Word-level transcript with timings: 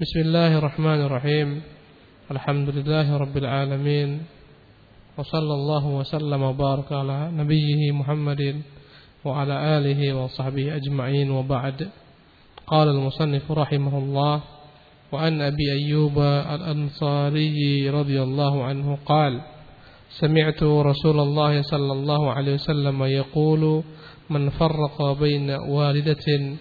بسم 0.00 0.20
الله 0.20 0.58
الرحمن 0.58 1.00
الرحيم 1.00 1.62
الحمد 2.30 2.68
لله 2.68 3.16
رب 3.16 3.36
العالمين 3.36 4.22
وصلى 5.18 5.54
الله 5.54 5.86
وسلم 5.86 6.42
وبارك 6.42 6.92
على 6.92 7.30
نبيه 7.32 7.92
محمد 7.92 8.62
وعلى 9.24 9.78
آله 9.78 10.14
وصحبه 10.14 10.76
أجمعين 10.76 11.30
وبعد 11.30 11.88
قال 12.66 12.88
المصنف 12.88 13.52
رحمه 13.52 13.98
الله 13.98 14.42
وعن 15.12 15.40
أبي 15.42 15.72
أيوب 15.72 16.18
الأنصاري 16.54 17.90
رضي 17.90 18.22
الله 18.22 18.64
عنه 18.64 18.98
قال 19.06 19.40
سمعت 20.10 20.62
رسول 20.62 21.20
الله 21.20 21.62
صلى 21.62 21.92
الله 21.92 22.32
عليه 22.32 22.54
وسلم 22.54 23.02
يقول 23.04 23.82
من 24.30 24.50
فرق 24.50 25.12
بين 25.20 25.50
والدة 25.50 26.56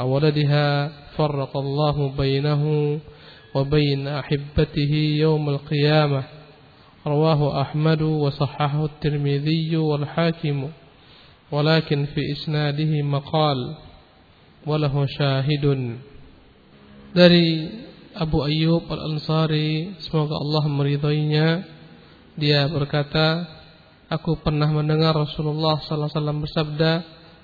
أو 0.00 0.08
ولدها 0.08 0.88
فرق 1.16 1.56
الله 1.56 1.96
بينه 2.16 2.62
وبين 3.54 4.08
أحبته 4.08 4.92
يوم 5.20 5.48
القيامة 5.48 6.24
رواه 7.06 7.60
أحمد 7.62 8.02
وصححه 8.02 8.84
الترمذي 8.84 9.76
والحاكم 9.76 10.68
ولكن 11.52 12.04
في 12.04 12.20
إسناده 12.32 13.02
مقال 13.02 13.58
وله 14.66 15.06
شاهد 15.06 15.66
dari 17.12 17.68
Abu 18.16 18.40
Ayyub 18.40 18.88
Al-Ansari 18.88 20.00
semoga 20.00 20.32
Allah 20.32 20.64
meridhoinya 20.64 21.60
dia 22.40 22.64
berkata 22.72 23.44
aku 24.08 24.40
pernah 24.40 24.72
mendengar 24.72 25.12
Rasulullah 25.12 25.76
sallallahu 25.84 26.08
alaihi 26.08 26.16
wasallam 26.16 26.40
bersabda 26.40 26.92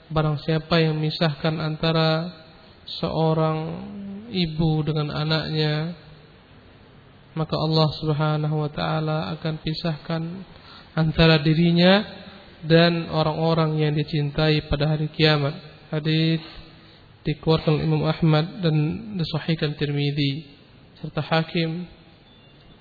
barang 0.08 0.40
siapa 0.40 0.80
yang 0.80 0.96
memisahkan 0.96 1.60
antara 1.60 2.32
seorang 2.87 3.59
ibu 4.33 4.83
dengan 4.83 5.13
anaknya 5.13 5.95
maka 7.33 7.55
Allah 7.57 7.89
Subhanahu 7.97 8.55
wa 8.61 8.69
taala 8.69 9.33
akan 9.37 9.53
pisahkan 9.61 10.21
antara 10.93 11.41
dirinya 11.41 12.05
dan 12.63 13.09
orang-orang 13.09 13.81
yang 13.81 13.93
dicintai 13.97 14.69
pada 14.69 14.95
hari 14.95 15.09
kiamat. 15.09 15.57
Hadis 15.89 16.39
dikeluarkan 17.25 17.81
Imam 17.81 18.05
Ahmad 18.05 18.61
dan 18.61 18.75
disahihkan 19.17 19.75
Tirmizi 19.75 20.45
serta 21.01 21.21
Hakim. 21.25 21.89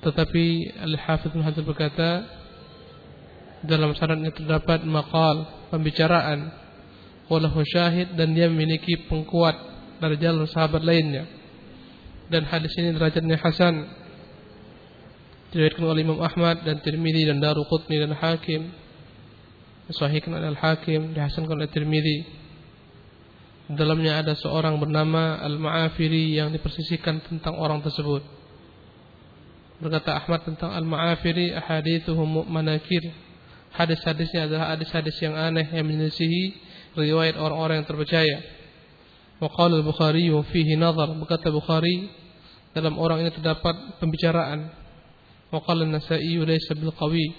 Tetapi 0.03 0.44
Al-Hafidz 0.83 1.39
Hajar 1.41 1.64
berkata 1.64 2.11
dalam 3.62 3.94
syaratnya 3.94 4.34
terdapat 4.34 4.83
maqal 4.83 5.70
pembicaraan 5.70 6.50
walahu 7.31 7.62
syahid 7.62 8.19
dan 8.19 8.34
dia 8.34 8.50
memiliki 8.50 9.06
pengkuat 9.06 9.72
dari 10.03 10.19
jalur 10.19 10.50
sahabat 10.50 10.83
lainnya. 10.83 11.31
Dan 12.27 12.42
hadis 12.50 12.75
ini 12.75 12.91
derajatnya 12.91 13.39
hasan. 13.39 13.86
Diriwayatkan 15.55 15.84
oleh 15.84 16.03
Imam 16.03 16.19
Ahmad 16.19 16.64
dan 16.67 16.83
Tirmidzi 16.83 17.28
dan 17.28 17.39
Daruqutni 17.39 18.03
dan 18.03 18.17
Hakim. 18.19 18.72
Disahihkan 19.86 20.34
oleh 20.34 20.50
Al-Hakim, 20.50 21.14
dihasankan 21.14 21.55
oleh 21.55 21.70
Tirmidzi. 21.70 22.19
Dalamnya 23.70 24.25
ada 24.25 24.34
seorang 24.34 24.81
bernama 24.83 25.39
Al-Ma'afiri 25.39 26.34
yang 26.34 26.50
dipersisikan 26.50 27.22
tentang 27.22 27.61
orang 27.61 27.84
tersebut. 27.84 28.25
Berkata 29.78 30.19
Ahmad 30.19 30.42
tentang 30.48 30.72
Al-Ma'afiri, 30.72 31.55
ahadithuhum 31.55 32.48
manakir. 32.48 33.12
Hadis-hadisnya 33.72 34.48
adalah 34.48 34.77
hadis-hadis 34.77 35.16
yang 35.20 35.33
aneh 35.33 35.64
yang 35.72 35.84
menyelisihi 35.89 36.42
riwayat 36.97 37.37
orang-orang 37.41 37.81
yang 37.81 37.89
terpercaya. 37.89 38.62
Waqala 39.43 39.83
al-Bukhari 39.83 40.31
fihi 40.55 40.79
nazar. 40.79 41.11
Berkata 41.19 41.51
Bukhari 41.51 42.07
dalam 42.71 42.95
orang 42.95 43.27
ini 43.27 43.35
terdapat 43.35 43.99
pembicaraan. 43.99 44.71
Waqala 45.51 45.83
an-Nasa'i 45.83 46.39
laysa 46.39 46.79
bil 46.79 46.95
qawi. 46.95 47.34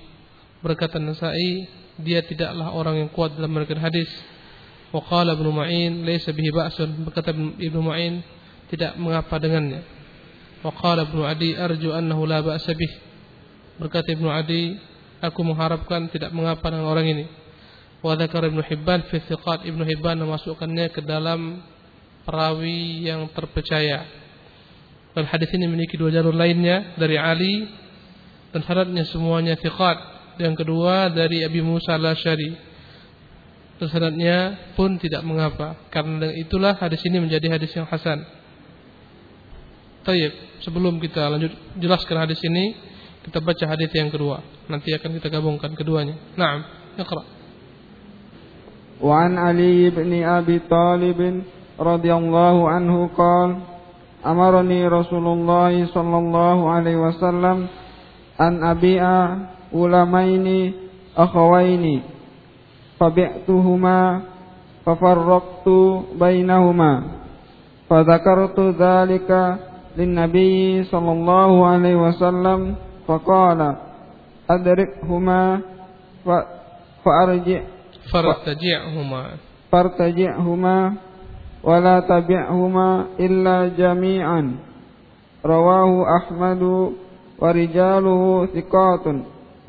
Berkata 0.59 0.99
Nasai 0.99 1.67
dia 1.99 2.23
tidaklah 2.23 2.71
orang 2.75 2.95
yang 3.03 3.09
kuat 3.11 3.39
dalam 3.39 3.55
meriwayatkan 3.55 3.83
hadis. 3.83 4.11
Waqala 4.91 5.39
Ibnu 5.39 5.51
Ma'in 5.51 6.03
laysa 6.03 6.35
bihi 6.35 6.51
ba'sun. 6.51 7.07
Berkata 7.07 7.31
Ibnu 7.35 7.79
Ma'in 7.83 8.19
tidak 8.67 8.99
mengapa 8.99 9.39
dengannya. 9.39 9.83
Waqala 10.63 11.07
Ibnu 11.07 11.23
Adi 11.23 11.55
arju 11.55 11.91
annahu 11.91 12.23
la 12.27 12.43
ba'sa 12.43 12.71
bih. 12.75 12.93
Berkata 13.79 14.11
Ibnu 14.11 14.27
Adi 14.27 14.75
aku 15.23 15.39
mengharapkan 15.43 16.07
tidak 16.11 16.31
mengapa 16.31 16.67
dengan 16.67 16.87
orang 16.87 17.07
ini. 17.11 17.25
Wa 18.03 18.19
dzakara 18.19 18.51
Ibnu 18.51 18.63
Hibban 18.63 19.07
fi 19.07 19.19
thiqat 19.23 19.67
Ibnu 19.67 19.83
Hibban 19.87 20.19
memasukkannya 20.19 20.91
ke 20.95 21.03
dalam 21.03 21.63
perawi 22.28 23.08
yang 23.08 23.24
terpercaya. 23.32 24.04
Dan 25.16 25.24
hadis 25.26 25.50
ini 25.56 25.64
memiliki 25.66 25.96
dua 25.96 26.12
jalur 26.12 26.36
lainnya 26.36 26.94
dari 27.00 27.16
Ali 27.16 27.66
dan 28.52 28.60
syaratnya 28.62 29.08
semuanya 29.08 29.56
thiqat. 29.56 30.18
Yang 30.38 30.62
kedua 30.62 31.10
dari 31.10 31.42
Abi 31.42 31.64
Musa 31.64 31.98
al-Asy'ari. 31.98 32.50
Dan 33.78 33.86
syaratnya 33.90 34.36
pun 34.74 34.98
tidak 34.98 35.22
mengapa 35.22 35.88
karena 35.90 36.34
itulah 36.34 36.74
hadis 36.78 37.02
ini 37.06 37.22
menjadi 37.22 37.46
hadis 37.58 37.70
yang 37.74 37.86
hasan. 37.86 38.22
Tayyib, 40.06 40.62
sebelum 40.62 40.98
kita 41.02 41.26
lanjut 41.30 41.52
jelaskan 41.78 42.26
hadis 42.26 42.40
ini, 42.42 42.74
kita 43.26 43.38
baca 43.42 43.64
hadis 43.66 43.90
yang 43.94 44.10
kedua. 44.10 44.42
Nanti 44.70 44.94
akan 44.94 45.10
kita 45.18 45.28
gabungkan 45.30 45.74
keduanya. 45.74 46.14
Naam, 46.38 46.62
iqra. 46.98 47.38
وعن 48.98 49.38
علي 49.38 49.90
بن 49.94 50.10
أبي 50.10 50.58
طالب 50.66 51.20
رضي 51.80 52.14
الله 52.14 52.68
عنه 52.68 53.08
قال 53.16 53.56
أمرني 54.26 54.88
رسول 54.88 55.26
الله 55.26 55.86
صلى 55.86 56.18
الله 56.18 56.70
عليه 56.70 56.96
وسلم 56.96 57.66
أن 58.40 58.64
أبيع 58.64 59.36
غلامين 59.74 60.72
أخوين 61.16 62.02
فبعتهما 63.00 64.20
ففرقت 64.86 65.68
بينهما 66.20 67.02
فذكرت 67.90 68.60
ذلك 68.60 69.30
للنبي 69.96 70.82
صلى 70.84 71.12
الله 71.12 71.66
عليه 71.66 71.96
وسلم 71.96 72.74
فقال 73.06 73.76
أدركهما 74.50 75.60
فأرجع 77.04 77.60
فارتجعهما 78.12 79.22
فارتجعهما 79.72 80.94
ولا 81.63 81.99
تبعهما 81.99 83.05
إلا 83.19 83.67
جميعا. 83.67 84.55
رواه 85.45 86.17
أحمد 86.17 86.63
ورجاله 87.39 88.45
ثقات. 88.45 89.05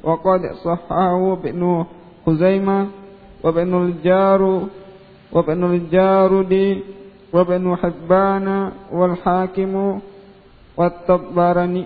وقد 0.04 0.40
صححه 0.64 1.32
ابن 1.32 1.84
خزيمة 2.26 2.86
وابن 3.44 3.72
الجار 3.82 4.42
وابن 5.32 5.64
الجارد 5.64 6.54
وابن 7.32 7.76
حبان 7.76 8.72
والحاكم 8.92 10.00
والطبراني 10.76 11.84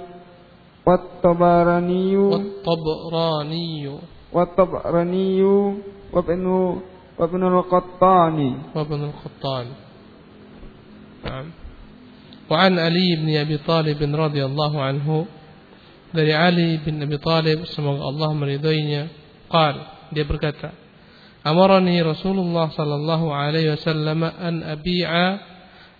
والطبراني 0.86 2.16
والطبراني. 2.16 3.98
والطبراني 4.32 5.42
وابن 6.12 6.46
وابن 7.18 7.42
القطان. 7.46 8.38
وابن 8.76 9.00
القطان. 9.04 9.87
Wa'an 12.48 12.80
Ali 12.80 13.16
bin 13.20 13.28
Abi 13.36 13.60
Talib 13.60 14.00
radhiyallahu 14.00 14.76
anhu 14.80 15.28
dari 16.12 16.32
Ali 16.32 16.80
bin 16.80 16.96
Abi 17.04 17.20
Talib 17.20 17.68
semoga 17.76 18.08
Allah 18.08 18.30
meridhoinya 18.32 19.02
qal 19.52 19.76
dia 20.16 20.24
berkata 20.24 20.72
amarani 21.44 22.00
Rasulullah 22.00 22.72
sallallahu 22.72 23.28
alaihi 23.28 23.76
wasallam 23.76 24.24
an 24.24 24.64
abi'a 24.64 25.26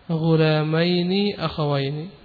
ghulamaini 0.09 1.37
akhawaini 1.37 2.19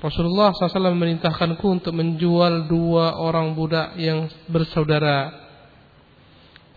Rasulullah 0.00 0.56
SAW 0.56 0.96
merintahkanku 0.96 1.60
untuk 1.60 1.92
menjual 1.92 2.72
dua 2.72 3.20
orang 3.20 3.52
budak 3.52 4.00
yang 4.00 4.32
bersaudara. 4.48 5.28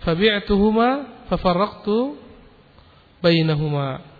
Fabi'tuhuma 0.03 1.23
fafarraqtu 1.31 2.19
bainahuma. 3.23 4.12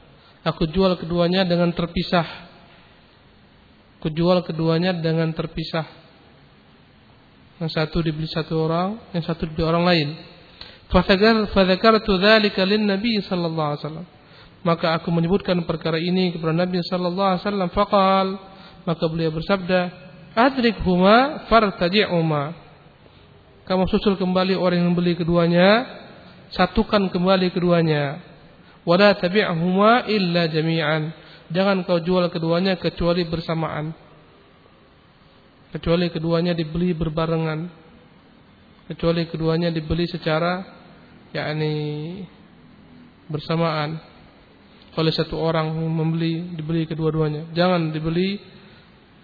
Aku 0.43 0.67
jual 0.67 0.99
keduanya 0.99 1.47
dengan 1.47 1.71
terpisah. 1.71 2.27
Aku 3.99 4.11
jual 4.11 4.43
keduanya 4.43 4.91
dengan 4.91 5.31
terpisah. 5.31 5.87
Yang 7.63 7.79
satu 7.79 8.03
dibeli 8.03 8.27
satu 8.27 8.59
orang, 8.59 8.99
yang 9.15 9.23
satu 9.23 9.47
dibeli 9.47 9.63
orang 9.63 9.87
lain. 9.87 10.07
Fadzakartu 10.91 12.19
dzalika 12.19 12.67
Nabi 12.67 13.23
sallallahu 13.23 13.69
alaihi 13.71 13.81
wasallam. 13.87 14.07
Maka 14.67 14.99
aku 14.99 15.07
menyebutkan 15.15 15.55
perkara 15.63 15.95
ini 15.95 16.35
kepada 16.35 16.51
Nabi 16.51 16.83
sallallahu 16.83 17.29
alaihi 17.39 17.43
wasallam. 17.47 17.69
Faqal, 17.71 18.27
maka 18.83 19.03
beliau 19.07 19.31
bersabda, 19.31 19.79
"Adrikhuma 20.35 21.47
fartaji'uma." 21.47 22.51
Kamu 23.63 23.87
susul 23.87 24.19
kembali 24.19 24.59
orang 24.59 24.83
yang 24.83 24.91
membeli 24.91 25.15
keduanya, 25.15 25.87
satukan 26.51 27.07
kembali 27.07 27.47
keduanya 27.55 28.32
wala 28.83 29.15
tabi'huma 29.15 30.07
illa 30.11 30.47
jami'an 30.51 31.23
Jangan 31.53 31.85
kau 31.85 32.01
jual 32.01 32.33
keduanya 32.33 32.81
kecuali 32.81 33.29
bersamaan. 33.29 33.93
Kecuali 35.69 36.09
keduanya 36.09 36.57
dibeli 36.57 36.97
berbarengan. 36.97 37.69
Kecuali 38.89 39.29
keduanya 39.29 39.69
dibeli 39.69 40.09
secara 40.09 40.65
yakni 41.33 41.73
bersamaan 43.29 43.97
oleh 44.93 45.13
satu 45.13 45.37
orang 45.37 45.73
membeli 45.73 46.53
dibeli 46.57 46.89
kedua-duanya. 46.89 47.53
Jangan 47.53 47.93
dibeli 47.93 48.37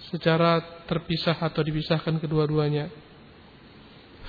secara 0.10 0.62
terpisah 0.86 1.38
atau 1.38 1.62
dipisahkan 1.66 2.18
kedua-duanya. 2.18 2.90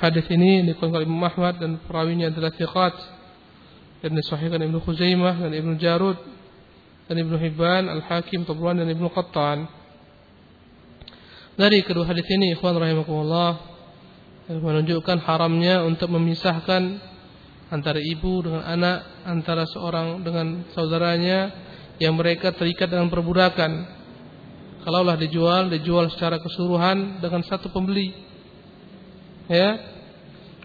Hadis 0.01 0.25
ini 0.33 0.65
dikutip 0.65 1.05
Imam 1.05 1.25
Ahmad 1.29 1.61
dan 1.61 1.77
perawinya 1.85 2.33
adalah 2.33 2.53
thiqat 2.53 3.20
dan 4.01 4.17
disahihkan 4.17 4.61
Ibnu 4.65 4.81
Khuzaimah 4.81 5.37
dan 5.45 5.53
Ibnu 5.53 5.77
Jarud 5.77 6.17
dan 7.11 7.17
Ibnu 7.21 7.37
Hibban, 7.37 7.91
Al-Hakim, 7.91 8.47
Tabrani 8.47 8.87
dan 8.87 8.91
Ibnu 8.95 9.11
Qattan. 9.11 9.67
Dari 11.59 11.83
kedua 11.83 12.07
hadis 12.07 12.25
ini, 12.31 12.55
ikhwan 12.55 12.79
rahimakumullah, 12.79 13.59
menunjukkan 14.47 15.21
haramnya 15.27 15.85
untuk 15.85 16.09
memisahkan 16.15 17.03
antara 17.69 17.99
ibu 17.99 18.47
dengan 18.47 18.63
anak, 18.63 19.27
antara 19.27 19.67
seorang 19.69 20.23
dengan 20.25 20.71
saudaranya 20.73 21.51
yang 21.99 22.17
mereka 22.17 22.55
terikat 22.55 22.89
dengan 22.89 23.13
perbudakan. 23.13 24.01
Kalaulah 24.81 25.21
dijual 25.21 25.69
dijual 25.69 26.09
secara 26.09 26.41
keseluruhan 26.41 27.21
dengan 27.21 27.45
satu 27.45 27.69
pembeli. 27.69 28.17
Ya 29.51 29.77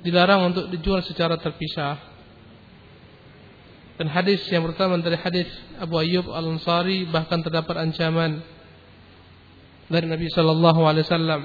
dilarang 0.06 0.54
untuk 0.54 0.70
dijual 0.70 1.02
secara 1.02 1.42
terpisah 1.42 2.15
dan 3.96 4.08
hadis 4.12 4.44
yang 4.52 4.68
pertama 4.68 5.00
dari 5.00 5.16
hadis 5.16 5.48
Abu 5.80 5.96
Ayyub 6.00 6.28
Al 6.32 6.52
Ansari 6.52 7.08
bahkan 7.08 7.40
terdapat 7.40 7.80
ancaman 7.80 8.44
dari 9.88 10.06
Nabi 10.10 10.28
Shallallahu 10.28 10.82
Alaihi 10.84 11.06
Wasallam 11.08 11.42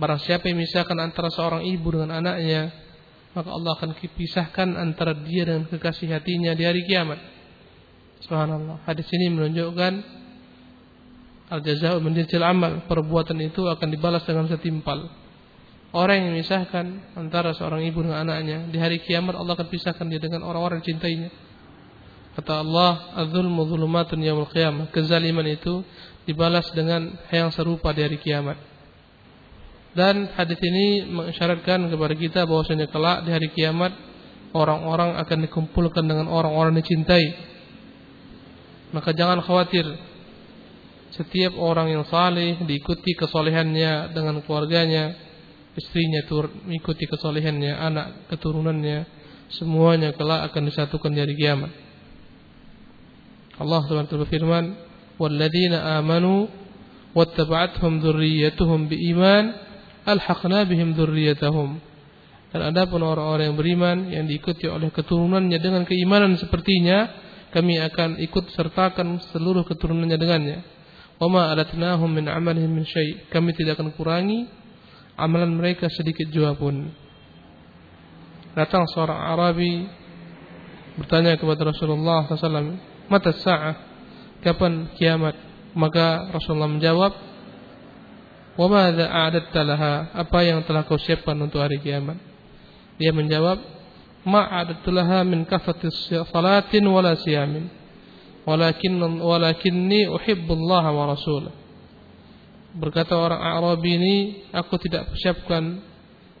barang 0.00 0.20
siapa 0.24 0.48
yang 0.48 0.56
memisahkan 0.58 0.96
antara 0.96 1.28
seorang 1.28 1.62
ibu 1.68 1.92
dengan 1.92 2.24
anaknya 2.24 2.72
maka 3.32 3.48
Allah 3.48 3.72
akan 3.80 3.96
pisahkan 3.96 4.68
antara 4.76 5.16
dia 5.16 5.48
dengan 5.48 5.64
kekasih 5.64 6.12
hatinya 6.12 6.52
di 6.52 6.68
hari 6.68 6.84
kiamat. 6.84 7.16
Subhanallah. 8.28 8.84
Hadis 8.84 9.08
ini 9.08 9.32
menunjukkan 9.32 9.92
al 11.48 11.60
jazaa'u 11.64 12.00
min 12.00 12.16
amal 12.44 12.84
perbuatan 12.88 13.40
itu 13.40 13.64
akan 13.64 13.88
dibalas 13.88 14.24
dengan 14.28 14.48
setimpal 14.48 15.08
orang 15.92 16.24
yang 16.24 16.26
memisahkan 16.32 17.16
antara 17.16 17.52
seorang 17.52 17.84
ibu 17.84 18.00
dengan 18.00 18.24
anaknya 18.24 18.68
di 18.72 18.78
hari 18.80 19.00
kiamat 19.04 19.36
Allah 19.36 19.54
akan 19.56 19.68
pisahkan 19.68 20.08
dia 20.08 20.20
dengan 20.20 20.44
orang-orang 20.44 20.80
yang 20.80 20.96
cintainya. 20.96 21.30
Kata 22.32 22.64
Allah 22.64 23.12
az-zulmu 23.20 23.68
zulumatun 23.68 24.24
yaumil 24.24 24.48
qiyamah. 24.48 24.88
Kezaliman 24.88 25.44
itu 25.52 25.84
dibalas 26.24 26.64
dengan 26.72 27.12
yang 27.28 27.52
serupa 27.52 27.92
di 27.92 28.00
hari 28.00 28.16
kiamat. 28.16 28.56
Dan 29.92 30.32
hadis 30.32 30.56
ini 30.64 31.04
mengisyaratkan 31.12 31.92
kepada 31.92 32.14
kita 32.16 32.40
bahwasanya 32.48 32.88
kelak 32.88 33.28
di 33.28 33.30
hari 33.36 33.52
kiamat 33.52 33.92
orang-orang 34.56 35.20
akan 35.20 35.38
dikumpulkan 35.44 36.08
dengan 36.08 36.32
orang-orang 36.32 36.72
yang 36.72 36.80
dicintai. 36.80 37.26
Maka 38.96 39.12
jangan 39.12 39.44
khawatir 39.44 39.84
setiap 41.12 41.52
orang 41.60 41.92
yang 41.92 42.04
saleh 42.08 42.56
diikuti 42.64 43.12
kesolehannya 43.12 44.16
dengan 44.16 44.40
keluarganya, 44.40 45.31
istrinya 45.76 46.24
tur 46.28 46.52
mengikuti 46.68 47.08
kesolehannya, 47.08 47.72
anak 47.72 48.06
keturunannya, 48.28 49.08
semuanya 49.56 50.12
kelak 50.16 50.52
akan 50.52 50.68
disatukan 50.68 51.10
di 51.12 51.20
hari 51.20 51.34
kiamat. 51.36 51.72
Allah 53.60 53.80
Subhanahu 53.88 54.24
berfirman, 54.24 54.64
"Walladzina 55.16 56.00
amanu 56.00 56.48
wattaba'athum 57.12 58.00
dzurriyyatuhum 58.00 58.88
biiman 58.88 59.44
alhaqna 60.08 60.64
bihim 60.68 60.96
dzurriyyatahum." 60.96 61.80
Dan 62.52 62.60
ada 62.68 62.84
pun 62.84 63.00
orang-orang 63.00 63.48
yang 63.48 63.56
beriman 63.56 63.98
yang 64.12 64.24
diikuti 64.28 64.68
oleh 64.68 64.92
keturunannya 64.92 65.56
dengan 65.56 65.88
keimanan 65.88 66.36
sepertinya, 66.36 67.08
kami 67.48 67.80
akan 67.80 68.20
ikut 68.20 68.52
sertakan 68.52 69.24
seluruh 69.32 69.64
keturunannya 69.64 70.18
dengannya. 70.20 70.58
Wama 71.16 71.48
alatnahum 71.48 72.12
min 72.12 72.28
amalihim 72.28 72.68
min 72.68 72.84
syai. 72.84 73.24
Kami 73.32 73.56
tidak 73.56 73.80
akan 73.80 73.96
kurangi 73.96 74.48
amalan 75.16 75.52
mereka 75.56 75.88
sedikit 75.92 76.28
jua 76.32 76.56
pun. 76.56 76.90
Datang 78.52 78.84
seorang 78.92 79.16
Arabi 79.16 79.88
bertanya 81.00 81.40
kepada 81.40 81.72
Rasulullah 81.72 82.28
SAW, 82.28 82.76
Mata 83.08 83.32
sa'ah? 83.32 83.76
Kapan 84.44 84.92
kiamat? 84.96 85.36
Maka 85.72 86.28
Rasulullah 86.32 86.68
menjawab, 86.68 87.12
Wa 88.52 88.66
madza 88.68 89.08
a'adatta 89.08 89.60
laha? 89.64 89.94
Apa 90.12 90.44
yang 90.44 90.60
telah 90.68 90.84
kau 90.84 91.00
siapkan 91.00 91.36
untuk 91.40 91.64
hari 91.64 91.80
kiamat? 91.80 92.20
Dia 93.00 93.16
menjawab, 93.16 93.56
Ma 94.28 94.44
a'adattu 94.46 94.92
laha 94.92 95.24
min 95.24 95.48
kafati 95.48 95.88
salatin 96.28 96.84
wala 96.86 97.16
siyamin 97.16 97.82
walakin 98.42 98.98
walakinni 99.22 100.10
uhibbullah 100.10 100.84
wa 100.90 101.14
rasulah 101.14 101.61
berkata 102.76 103.16
orang 103.16 103.40
Arabi 103.40 103.90
ini 104.00 104.16
aku 104.52 104.80
tidak 104.80 105.12
persiapkan 105.12 105.84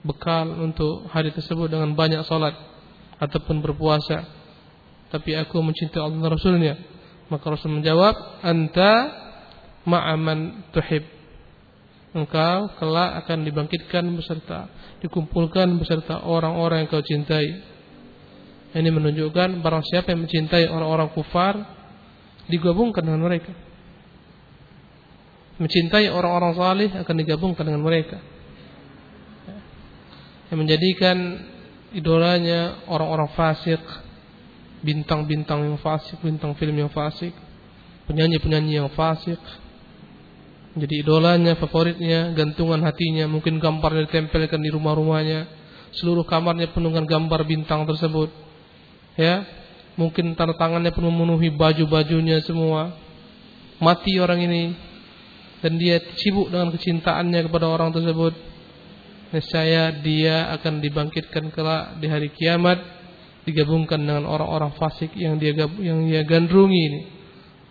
bekal 0.02 0.48
untuk 0.58 1.06
hari 1.12 1.30
tersebut 1.30 1.70
dengan 1.70 1.94
banyak 1.94 2.24
salat 2.26 2.56
ataupun 3.22 3.62
berpuasa. 3.62 4.26
Tapi 5.12 5.36
aku 5.36 5.60
mencintai 5.60 6.00
Allah 6.00 6.18
dan 6.24 6.32
Rasulnya. 6.32 6.74
Maka 7.28 7.44
Rasul 7.52 7.80
menjawab 7.80 8.44
anta 8.44 8.92
ma'aman 9.84 10.68
tuhib. 10.72 11.04
Engkau 12.12 12.68
kelak 12.76 13.24
akan 13.24 13.38
dibangkitkan 13.48 14.04
beserta 14.12 14.68
dikumpulkan 15.00 15.80
beserta 15.82 16.22
orang-orang 16.22 16.84
yang 16.84 16.88
kau 16.88 17.02
cintai. 17.02 17.48
Ini 18.72 18.88
menunjukkan 18.88 19.60
barang 19.60 19.84
siapa 19.84 20.14
yang 20.14 20.24
mencintai 20.24 20.70
orang-orang 20.70 21.12
kufar 21.12 21.58
digabungkan 22.48 23.04
dengan 23.04 23.20
mereka. 23.26 23.52
Mencintai 25.60 26.08
orang-orang 26.08 26.52
saleh 26.56 26.90
akan 26.96 27.14
digabungkan 27.20 27.64
dengan 27.68 27.84
mereka. 27.84 28.18
Yang 30.48 30.58
menjadikan 30.58 31.16
idolanya 31.96 32.84
orang-orang 32.88 33.28
fasik, 33.36 33.80
bintang-bintang 34.84 35.64
yang 35.64 35.78
fasik, 35.80 36.20
bintang 36.20 36.56
film 36.56 36.76
yang 36.76 36.92
fasik, 36.92 37.32
penyanyi-penyanyi 38.08 38.80
yang 38.80 38.90
fasik. 38.92 39.40
Jadi 40.72 41.04
idolanya, 41.04 41.56
favoritnya, 41.60 42.32
gantungan 42.32 42.80
hatinya, 42.80 43.28
mungkin 43.28 43.60
gambarnya 43.60 44.08
ditempelkan 44.08 44.60
di 44.60 44.72
rumah-rumahnya, 44.72 45.40
seluruh 46.00 46.24
kamarnya 46.24 46.72
penuh 46.72 46.88
dengan 46.88 47.04
gambar 47.04 47.44
bintang 47.44 47.84
tersebut. 47.84 48.32
Ya, 49.20 49.44
Mungkin 49.92 50.32
tanda 50.32 50.56
tangannya 50.56 50.88
pun 50.88 51.04
memenuhi 51.04 51.52
baju-bajunya 51.52 52.40
semua. 52.48 52.96
Mati 53.76 54.16
orang 54.16 54.40
ini 54.40 54.72
dan 55.62 55.78
dia 55.78 56.02
sibuk 56.18 56.50
dengan 56.50 56.74
kecintaannya 56.74 57.46
kepada 57.46 57.70
orang 57.70 57.94
tersebut. 57.94 58.34
Nescaya 59.32 59.96
dia 60.04 60.52
akan 60.58 60.82
dibangkitkan 60.84 61.48
kelak 61.54 61.96
di 62.02 62.10
hari 62.10 62.28
kiamat 62.34 62.82
digabungkan 63.48 63.98
dengan 63.98 64.28
orang-orang 64.28 64.76
fasik 64.76 65.14
yang 65.16 65.40
dia 65.40 65.54
yang 65.80 66.04
dia 66.04 66.26
gandrungi 66.26 66.82
ini. 66.92 67.02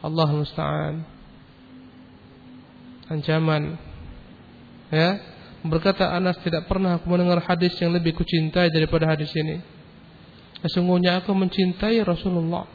Allah 0.02 0.30
musta'an. 0.34 0.96
Ancaman. 3.12 3.78
Ya. 4.90 5.10
Berkata 5.62 6.10
Anas 6.10 6.42
tidak 6.42 6.66
pernah 6.66 6.98
aku 6.98 7.06
mendengar 7.06 7.38
hadis 7.46 7.78
yang 7.78 7.94
lebih 7.94 8.18
kucintai 8.18 8.74
daripada 8.74 9.06
hadis 9.14 9.30
ini. 9.38 9.62
Sesungguhnya 10.66 11.22
aku 11.22 11.38
mencintai 11.38 12.02
Rasulullah. 12.02 12.66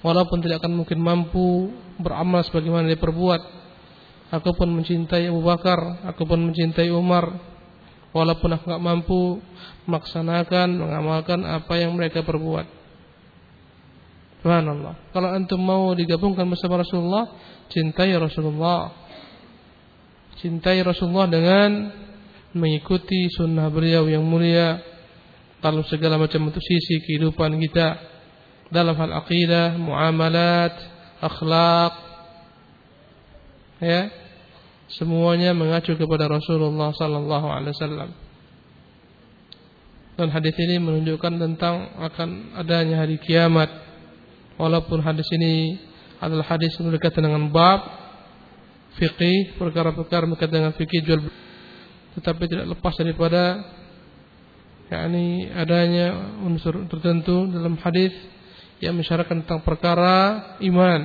Walaupun 0.00 0.40
tidak 0.40 0.64
akan 0.64 0.80
mungkin 0.80 0.96
mampu 0.96 1.68
beramal 2.00 2.40
sebagaimana 2.48 2.88
dia 2.88 2.96
perbuat. 2.96 3.59
Aku 4.30 4.54
pun 4.54 4.70
mencintai 4.70 5.26
Abu 5.26 5.42
Bakar. 5.42 6.06
Aku 6.06 6.22
pun 6.22 6.38
mencintai 6.38 6.90
Umar. 6.94 7.26
Walaupun 8.10 8.50
aku 8.54 8.64
tidak 8.66 8.82
mampu 8.82 9.38
melaksanakan, 9.86 10.68
mengamalkan 10.78 11.46
apa 11.46 11.78
yang 11.78 11.94
mereka 11.94 12.26
perbuat. 12.26 12.66
Subhanallah. 14.42 15.14
Kalau 15.14 15.28
antum 15.30 15.60
mau 15.62 15.94
digabungkan 15.94 16.46
bersama 16.46 16.82
Rasulullah, 16.82 17.26
cintai 17.70 18.10
Rasulullah. 18.18 18.90
Cintai 20.42 20.80
Rasulullah 20.82 21.28
dengan 21.30 21.70
mengikuti 22.56 23.30
sunnah 23.30 23.70
beliau 23.70 24.10
yang 24.10 24.26
mulia 24.26 24.80
dalam 25.60 25.84
segala 25.86 26.16
macam 26.16 26.50
bentuk 26.50 26.64
sisi 26.64 27.04
kehidupan 27.04 27.60
kita 27.62 28.00
dalam 28.72 28.96
hal 28.96 29.12
akidah, 29.22 29.76
muamalat, 29.76 30.72
akhlak 31.20 31.94
ya 33.80 34.19
semuanya 34.98 35.54
mengacu 35.54 35.94
kepada 35.94 36.26
Rasulullah 36.26 36.90
sallallahu 36.94 37.46
alaihi 37.46 37.74
wasallam 37.76 38.10
dan 40.20 40.28
hadis 40.28 40.52
ini 40.60 40.76
menunjukkan 40.76 41.32
tentang 41.40 41.96
akan 41.96 42.52
adanya 42.60 43.00
hari 43.00 43.16
kiamat 43.16 43.72
walaupun 44.60 45.00
hadis 45.00 45.24
ini 45.32 45.80
adalah 46.20 46.44
hadis 46.44 46.76
berkaitan 46.76 47.24
dengan 47.24 47.48
bab 47.48 47.80
fikih, 49.00 49.56
perkara-perkara 49.56 50.28
berkaitan 50.28 50.60
dengan 50.60 50.74
fikih 50.76 51.00
jual. 51.00 51.24
Tetapi 52.20 52.42
tidak 52.52 52.76
lepas 52.76 52.92
daripada 53.00 53.64
yakni 54.92 55.48
adanya 55.48 56.36
unsur 56.44 56.84
tertentu 56.84 57.48
dalam 57.48 57.80
hadis 57.80 58.12
yang 58.84 58.92
mensyaratkan 59.00 59.40
tentang 59.40 59.64
perkara 59.64 60.58
iman, 60.60 61.00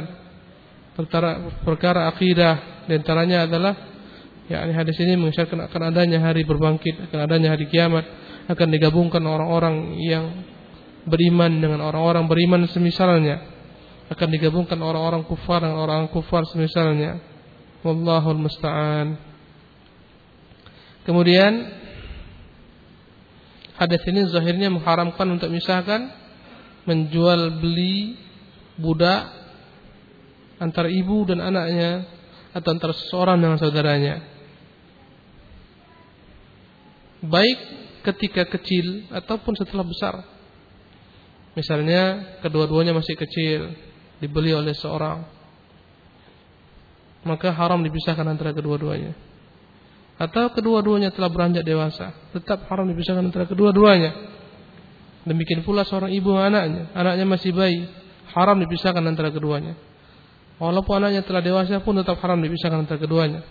perkara 1.00 1.56
perkara 1.64 2.12
akidah, 2.12 2.75
di 2.86 2.94
antaranya 2.96 3.50
adalah 3.50 3.74
yakni 4.46 4.74
hadis 4.78 4.98
ini 5.02 5.18
mengisyaratkan 5.18 5.58
akan 5.66 5.82
adanya 5.90 6.22
hari 6.22 6.46
berbangkit, 6.46 7.10
akan 7.10 7.20
adanya 7.26 7.58
hari 7.58 7.66
kiamat, 7.70 8.06
akan 8.46 8.68
digabungkan 8.70 9.22
orang-orang 9.26 9.98
yang 10.02 10.46
beriman 11.06 11.62
dengan 11.62 11.86
orang-orang 11.86 12.26
beriman 12.26 12.66
semisalnya 12.70 13.56
akan 14.06 14.28
digabungkan 14.30 14.78
orang-orang 14.78 15.26
kufar 15.26 15.66
dengan 15.66 15.82
orang 15.82 16.06
kufar 16.14 16.46
semisalnya. 16.46 17.18
Wallahul 17.82 18.42
musta'an. 18.42 19.18
Kemudian 21.06 21.70
hadis 23.78 24.02
ini 24.10 24.26
zahirnya 24.30 24.74
mengharamkan 24.74 25.26
untuk 25.30 25.54
misalkan 25.54 26.10
menjual 26.86 27.62
beli 27.62 28.18
budak 28.78 29.30
antara 30.58 30.90
ibu 30.90 31.30
dan 31.30 31.46
anaknya 31.46 32.10
atau 32.56 32.70
antara 32.72 32.96
seseorang 32.96 33.36
dengan 33.36 33.60
saudaranya. 33.60 34.24
Baik 37.20 37.60
ketika 38.08 38.48
kecil 38.48 39.12
ataupun 39.12 39.60
setelah 39.60 39.84
besar. 39.84 40.24
Misalnya 41.60 42.36
kedua-duanya 42.40 42.96
masih 42.96 43.16
kecil, 43.20 43.76
dibeli 44.24 44.56
oleh 44.56 44.72
seorang. 44.72 45.28
Maka 47.28 47.52
haram 47.52 47.82
dipisahkan 47.84 48.24
antara 48.24 48.56
kedua-duanya. 48.56 49.12
Atau 50.16 50.48
kedua-duanya 50.56 51.12
telah 51.12 51.28
beranjak 51.28 51.68
dewasa 51.68 52.16
tetap 52.32 52.72
haram 52.72 52.88
dipisahkan 52.88 53.20
antara 53.20 53.44
kedua-duanya. 53.52 54.16
Demikian 55.28 55.66
pula 55.66 55.84
seorang 55.84 56.14
ibu 56.14 56.32
anaknya. 56.40 56.88
Anaknya 56.96 57.26
masih 57.28 57.52
bayi 57.52 57.84
haram 58.32 58.56
dipisahkan 58.64 59.04
antara 59.04 59.34
keduanya 59.34 59.76
walaupun 60.62 61.04
anaknya 61.04 61.22
telah 61.24 61.44
dewasa 61.44 61.84
pun 61.84 62.00
tetap 62.00 62.20
haram 62.24 62.40
dipisahkan 62.40 62.86
antara 62.86 63.00
keduanya 63.02 63.42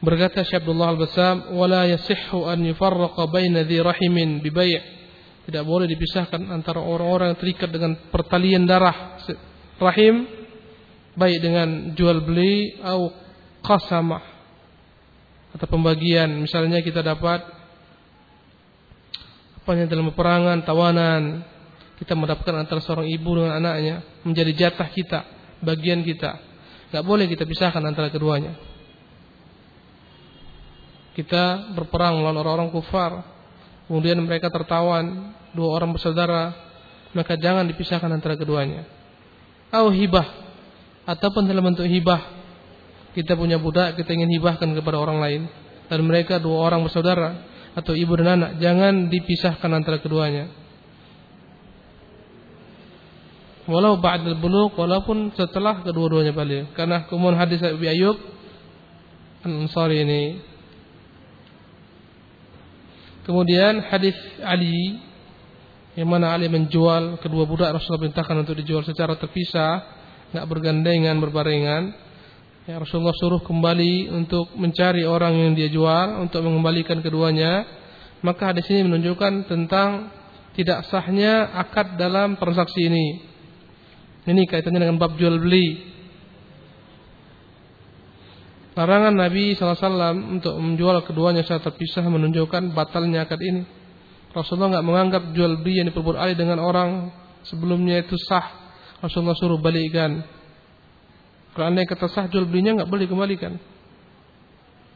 berkata 0.00 0.42
Syekh 0.42 0.64
Abdullah 0.64 0.96
Al-Bassam 0.96 1.54
wala 1.54 1.86
yasihhu 1.86 2.48
an 2.48 2.64
yufarraqa 2.64 3.28
baina 3.28 3.62
dhi 3.62 3.78
rahimin 3.78 4.40
bi 4.40 4.50
bai' 4.50 5.00
Tidak 5.40 5.66
boleh 5.66 5.90
dipisahkan 5.90 6.46
antara 6.46 6.78
orang-orang 6.78 7.34
yang 7.34 7.40
terikat 7.42 7.74
dengan 7.74 7.98
pertalian 8.12 8.70
darah 8.70 9.18
rahim 9.82 10.22
baik 11.18 11.42
dengan 11.42 11.90
jual 11.96 12.22
beli 12.22 12.78
atau 12.78 13.10
qasamah 13.58 14.22
atau 15.50 15.66
pembagian. 15.66 16.30
Misalnya 16.38 16.84
kita 16.84 17.02
dapat 17.02 17.42
apa 19.58 19.70
yang 19.74 19.90
dalam 19.90 20.06
peperangan 20.14 20.62
tawanan 20.62 21.42
kita 22.00 22.16
mendapatkan 22.16 22.56
antara 22.56 22.80
seorang 22.80 23.04
ibu 23.12 23.36
dengan 23.36 23.60
anaknya 23.60 24.00
menjadi 24.24 24.52
jatah 24.56 24.88
kita, 24.88 25.20
bagian 25.60 26.00
kita. 26.00 26.40
Tidak 26.88 27.04
boleh 27.04 27.28
kita 27.28 27.44
pisahkan 27.44 27.84
antara 27.84 28.08
keduanya. 28.08 28.56
Kita 31.12 31.76
berperang 31.76 32.18
melawan 32.24 32.40
orang-orang 32.40 32.70
kufar 32.72 33.20
kemudian 33.84 34.16
mereka 34.24 34.48
tertawan, 34.48 35.36
dua 35.52 35.76
orang 35.76 35.92
bersaudara, 35.92 36.56
maka 37.12 37.36
jangan 37.36 37.68
dipisahkan 37.68 38.08
antara 38.08 38.38
keduanya. 38.38 38.86
Au 39.74 39.90
hibah 39.90 40.24
ataupun 41.04 41.50
dalam 41.50 41.74
bentuk 41.74 41.84
hibah. 41.86 42.40
Kita 43.10 43.34
punya 43.34 43.58
budak, 43.58 43.98
kita 43.98 44.14
ingin 44.14 44.30
hibahkan 44.38 44.70
kepada 44.70 44.94
orang 44.94 45.18
lain 45.18 45.42
dan 45.90 45.98
mereka 46.06 46.38
dua 46.38 46.70
orang 46.70 46.86
bersaudara 46.86 47.42
atau 47.74 47.90
ibu 47.92 48.14
dan 48.14 48.38
anak, 48.38 48.50
jangan 48.62 49.10
dipisahkan 49.10 49.70
antara 49.74 49.98
keduanya. 49.98 50.59
Walau 53.70 54.02
ba'dal 54.02 54.34
buluk 54.42 54.74
walaupun 54.74 55.30
setelah 55.38 55.86
kedua-duanya 55.86 56.34
balik. 56.34 56.74
Karena 56.74 57.06
kemudian 57.06 57.38
hadis 57.38 57.62
Abi 57.62 57.86
Ayyub 57.86 58.18
An-Ansari 59.46 60.02
ini 60.02 60.22
Kemudian 63.30 63.84
hadis 63.86 64.18
Ali 64.42 64.98
yang 65.94 66.10
mana 66.10 66.34
Ali 66.34 66.50
menjual 66.50 67.22
kedua 67.22 67.46
budak 67.46 67.70
Rasulullah 67.76 68.10
perintahkan 68.10 68.42
untuk 68.42 68.58
dijual 68.58 68.82
secara 68.82 69.14
terpisah, 69.14 69.86
nggak 70.34 70.46
bergandengan 70.50 71.14
berbarengan. 71.22 71.94
Ya, 72.66 72.82
Rasulullah 72.82 73.14
suruh 73.14 73.38
kembali 73.38 74.10
untuk 74.10 74.50
mencari 74.58 75.06
orang 75.06 75.38
yang 75.38 75.52
dia 75.54 75.70
jual 75.70 76.26
untuk 76.26 76.42
mengembalikan 76.42 76.98
keduanya. 77.06 77.66
Maka 78.26 78.50
hadis 78.50 78.66
ini 78.66 78.90
menunjukkan 78.90 79.46
tentang 79.46 80.10
tidak 80.58 80.90
sahnya 80.90 81.54
akad 81.54 82.02
dalam 82.02 82.34
transaksi 82.34 82.82
ini. 82.90 83.29
Ini 84.28 84.42
kaitannya 84.44 84.80
dengan 84.84 85.00
bab 85.00 85.16
jual 85.16 85.40
beli. 85.40 85.88
Larangan 88.76 89.12
Nabi 89.16 89.56
SAW 89.56 90.40
untuk 90.40 90.54
menjual 90.56 91.04
keduanya 91.04 91.44
secara 91.44 91.72
terpisah 91.72 92.06
menunjukkan 92.06 92.72
batalnya 92.72 93.26
akad 93.26 93.40
ini. 93.42 93.62
Rasulullah 94.30 94.78
nggak 94.78 94.86
menganggap 94.86 95.22
jual 95.34 95.58
beli 95.58 95.82
yang 95.82 95.90
diperbuat 95.90 96.16
Ali 96.16 96.38
dengan 96.38 96.62
orang 96.62 97.10
sebelumnya 97.44 97.98
itu 98.00 98.14
sah. 98.30 98.72
Rasulullah 99.02 99.34
suruh 99.34 99.58
balikkan. 99.58 100.22
Kalau 101.56 101.66
anda 101.66 101.82
kata 101.82 102.06
sah 102.06 102.30
jual 102.30 102.46
belinya 102.46 102.80
nggak 102.80 102.90
boleh 102.90 103.10
kembalikan. 103.10 103.58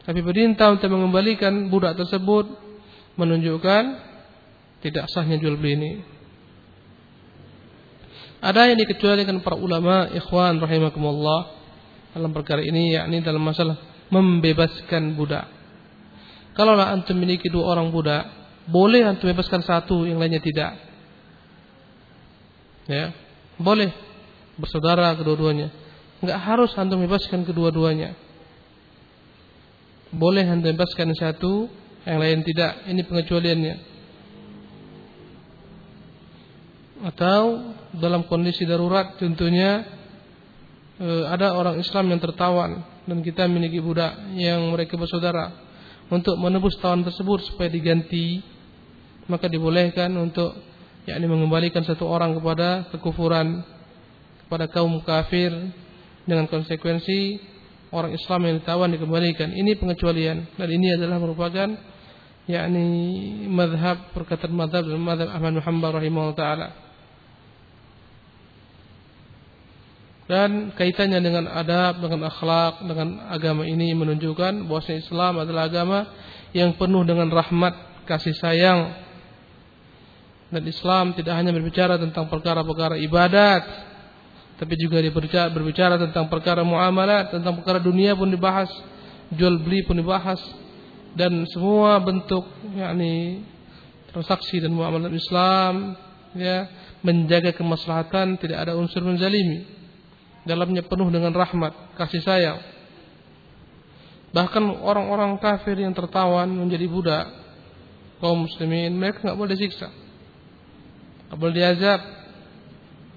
Tapi 0.05 0.21
perintah 0.21 0.69
untuk 0.71 0.87
mengembalikan 0.93 1.67
budak 1.67 1.97
tersebut 1.97 2.45
menunjukkan 3.17 3.83
tidak 4.85 5.09
sahnya 5.09 5.41
jual 5.41 5.57
beli 5.57 5.73
ini. 5.75 5.91
Ada 8.45 8.69
yang 8.69 8.77
dikecualikan 8.77 9.41
para 9.41 9.57
ulama 9.57 10.05
ikhwan 10.13 10.61
rahimakumullah 10.61 11.57
dalam 12.13 12.29
perkara 12.29 12.61
ini 12.61 12.93
yakni 12.93 13.25
dalam 13.25 13.41
masalah 13.41 13.73
membebaskan 14.13 15.17
budak. 15.17 15.49
Kalaulah 16.53 16.93
antum 16.93 17.17
memiliki 17.17 17.49
dua 17.49 17.73
orang 17.73 17.89
budak, 17.89 18.29
boleh 18.69 19.01
antum 19.01 19.33
bebaskan 19.33 19.65
satu, 19.65 20.05
yang 20.05 20.21
lainnya 20.21 20.39
tidak. 20.45 20.77
Ya, 22.85 23.17
boleh 23.57 23.89
bersaudara 24.61 25.17
kedua-duanya. 25.17 25.73
Enggak 26.21 26.39
harus 26.45 26.69
antum 26.77 27.01
bebaskan 27.01 27.49
kedua-duanya. 27.49 28.13
Boleh 30.13 30.45
antum 30.45 30.69
bebaskan 30.69 31.17
satu, 31.17 31.65
yang 32.05 32.21
lain 32.21 32.45
tidak. 32.45 32.85
Ini 32.87 33.01
pengecualiannya. 33.09 33.75
Atau 37.05 37.61
dalam 37.93 38.25
kondisi 38.25 38.65
darurat 38.65 39.13
tentunya 39.21 39.85
e, 40.97 41.07
ada 41.29 41.53
orang 41.53 41.77
Islam 41.77 42.09
yang 42.09 42.17
tertawan 42.17 42.81
dan 43.05 43.21
kita 43.21 43.45
memiliki 43.45 43.77
budak 43.77 44.33
yang 44.33 44.73
mereka 44.73 44.97
bersaudara. 44.97 45.53
Untuk 46.09 46.37
menebus 46.41 46.77
tawan 46.81 47.05
tersebut 47.05 47.45
supaya 47.45 47.69
diganti 47.69 48.41
maka 49.29 49.45
dibolehkan 49.45 50.13
untuk 50.17 50.53
yakni 51.05 51.25
mengembalikan 51.29 51.85
satu 51.85 52.09
orang 52.09 52.37
kepada 52.37 52.89
kekufuran 52.89 53.61
kepada 54.45 54.65
kaum 54.65 54.97
kafir. 55.05 55.53
Dengan 56.25 56.49
konsekuensi 56.49 57.37
orang 57.93 58.17
Islam 58.17 58.49
yang 58.49 58.55
ditawan 58.57 58.89
dikembalikan. 58.89 59.53
Ini 59.53 59.77
pengecualian. 59.77 60.57
Dan 60.57 60.69
ini 60.73 60.97
adalah 60.97 61.21
merupakan 61.21 61.69
yakni 62.49 62.85
madhab 63.45 64.09
perkataan 64.09 64.53
madhab 64.57 64.89
dan 64.89 64.97
madhab 64.97 65.29
Ahmad 65.29 65.61
Muhammad 65.61 66.01
rahimahullah 66.01 66.37
taala 66.37 66.84
dan 70.25 70.73
kaitannya 70.73 71.21
dengan 71.21 71.45
adab, 71.45 72.01
dengan 72.01 72.25
akhlak, 72.33 72.81
dengan 72.81 73.29
agama 73.29 73.61
ini 73.61 73.93
menunjukkan 73.93 74.65
bahwa 74.65 74.81
Islam 74.89 75.33
adalah 75.37 75.69
agama 75.69 75.99
yang 76.49 76.73
penuh 76.73 77.05
dengan 77.05 77.29
rahmat, 77.29 78.05
kasih 78.09 78.33
sayang. 78.33 79.05
Dan 80.49 80.65
Islam 80.65 81.13
tidak 81.13 81.33
hanya 81.37 81.53
berbicara 81.53 82.01
tentang 82.01 82.25
perkara-perkara 82.25 82.97
ibadat, 83.05 83.63
tapi 84.57 84.73
juga 84.81 84.97
berbicara, 85.03 85.53
berbicara 85.53 85.95
tentang 86.01 86.25
perkara 86.25 86.65
muamalat, 86.65 87.29
tentang 87.29 87.61
perkara 87.61 87.77
dunia 87.77 88.17
pun 88.17 88.29
dibahas, 88.29 88.71
jual 89.29 89.61
beli 89.61 89.85
pun 89.85 90.01
dibahas, 90.01 90.41
dan 91.13 91.45
semua 91.53 92.01
bentuk 92.01 92.49
yakni 92.73 93.45
transaksi 94.09 94.57
dan 94.63 94.71
muamalat 94.71 95.11
Islam 95.11 95.95
ya 96.35 96.67
menjaga 97.03 97.51
kemaslahatan 97.51 98.39
tidak 98.39 98.67
ada 98.67 98.73
unsur 98.79 99.03
menzalimi 99.03 99.74
dalamnya 100.45 100.85
penuh 100.85 101.09
dengan 101.09 101.33
rahmat, 101.33 101.97
kasih 101.97 102.21
sayang. 102.21 102.61
Bahkan 104.31 104.63
orang-orang 104.83 105.41
kafir 105.41 105.79
yang 105.79 105.91
tertawan 105.91 106.47
menjadi 106.47 106.85
budak 106.85 107.25
kaum 108.21 108.45
muslimin, 108.45 108.93
mereka 108.95 109.25
nggak 109.25 109.37
boleh 109.37 109.51
disiksa, 109.57 109.89
nggak 111.29 111.39
boleh 111.39 111.53
diazab. 111.55 112.01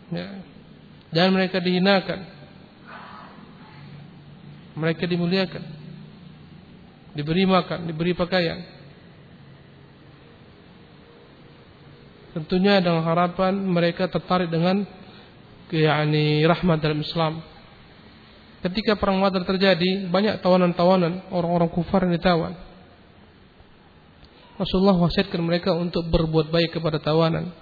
Ya. 0.08 0.28
Jangan 1.12 1.32
mereka 1.36 1.60
dihinakan. 1.60 2.20
Mereka 4.78 5.04
dimuliakan. 5.08 5.64
Diberi 7.16 7.44
makan, 7.48 7.88
diberi 7.88 8.12
pakaian. 8.14 8.62
Tentunya 12.36 12.78
dengan 12.78 13.02
harapan 13.02 13.58
mereka 13.58 14.06
tertarik 14.06 14.52
dengan 14.52 14.86
yakni 15.72 16.44
rahmat 16.44 16.78
dalam 16.80 17.00
Islam. 17.04 17.44
Ketika 18.58 18.98
perang 18.98 19.22
Badar 19.22 19.46
terjadi, 19.46 20.10
banyak 20.10 20.42
tawanan-tawanan 20.42 21.30
orang-orang 21.30 21.70
kufar 21.70 22.02
yang 22.08 22.18
ditawan. 22.18 22.58
Rasulullah 24.58 24.98
wasiatkan 24.98 25.38
mereka 25.38 25.70
untuk 25.78 26.10
berbuat 26.10 26.50
baik 26.50 26.74
kepada 26.74 26.98
tawanan. 26.98 27.54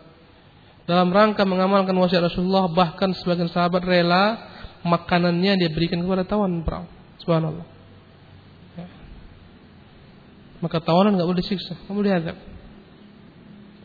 Dalam 0.88 1.12
rangka 1.12 1.44
mengamalkan 1.44 1.92
wasiat 1.92 2.32
Rasulullah, 2.32 2.72
bahkan 2.72 3.12
sebagian 3.12 3.52
sahabat 3.52 3.84
rela 3.84 4.40
makanannya 4.80 5.60
dia 5.60 5.68
berikan 5.68 6.00
kepada 6.00 6.24
tawanan 6.24 6.64
perang. 6.64 6.88
Subhanallah. 7.20 7.66
Ya. 8.80 8.86
Maka 10.64 10.80
tawanan 10.80 11.20
nggak 11.20 11.28
boleh 11.28 11.40
disiksa, 11.44 11.76
nggak 11.84 11.96
boleh 11.96 12.12
azab. 12.16 12.36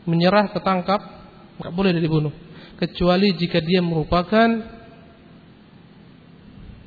Menyerah, 0.08 0.48
ketangkap, 0.56 1.00
nggak 1.60 1.72
boleh 1.76 1.90
dibunuh. 1.92 2.32
Kecuali 2.78 3.34
jika 3.38 3.62
dia 3.62 3.80
merupakan 3.80 4.48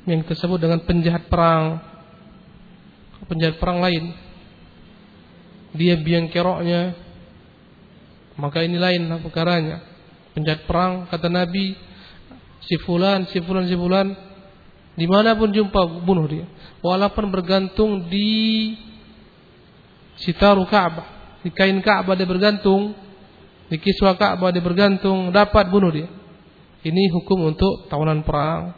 yang 0.06 0.22
tersebut 0.22 0.58
dengan 0.62 0.80
penjahat 0.86 1.26
perang, 1.26 1.82
penjahat 3.26 3.58
perang 3.58 3.82
lain. 3.82 4.14
Dia 5.74 5.98
biang 5.98 6.30
keroknya. 6.30 6.94
Maka 8.38 8.62
ini 8.62 8.78
lain 8.78 9.08
perkaranya. 9.24 9.82
Penjahat 10.36 10.68
perang 10.68 11.08
kata 11.08 11.32
Nabi 11.32 11.74
si 12.66 12.76
fulan 12.82 13.30
si 13.30 13.38
fulan 13.40 13.64
si 13.70 13.76
fulan 13.78 14.12
dimanapun 14.94 15.52
jumpa 15.52 16.04
bunuh 16.04 16.28
dia. 16.28 16.46
Walaupun 16.84 17.32
bergantung 17.32 18.06
di 18.06 18.72
sitaru 20.20 20.64
Ka'bah 20.68 21.40
di 21.44 21.52
kain 21.52 21.80
Ka'bah 21.84 22.16
dia 22.16 22.28
bergantung 22.28 22.96
di 23.66 23.76
kiswa 23.82 24.14
Ka'bah 24.14 24.54
dia 24.54 24.62
bergantung 24.62 25.34
dapat 25.34 25.66
bunuh 25.70 25.90
dia 25.90 26.08
ini 26.86 27.10
hukum 27.10 27.50
untuk 27.50 27.90
tawanan 27.90 28.22
perang 28.22 28.74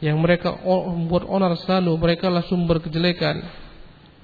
yang 0.00 0.16
mereka 0.16 0.56
membuat 0.64 1.28
onar 1.28 1.52
selalu 1.60 1.92
mereka 2.00 2.32
lah 2.32 2.40
sumber 2.48 2.80
kejelekan 2.80 3.44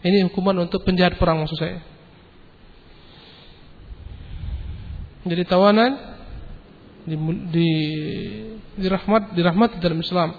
ini 0.07 0.23
hukuman 0.31 0.55
untuk 0.63 0.87
penjahat 0.87 1.19
perang 1.19 1.43
maksud 1.43 1.59
saya. 1.59 1.83
Jadi 5.27 5.43
tawanan 5.51 5.99
di, 7.03 7.17
di 7.51 7.71
dirahmat 8.79 9.35
dirahmat 9.35 9.83
dalam 9.83 9.99
Islam. 9.99 10.31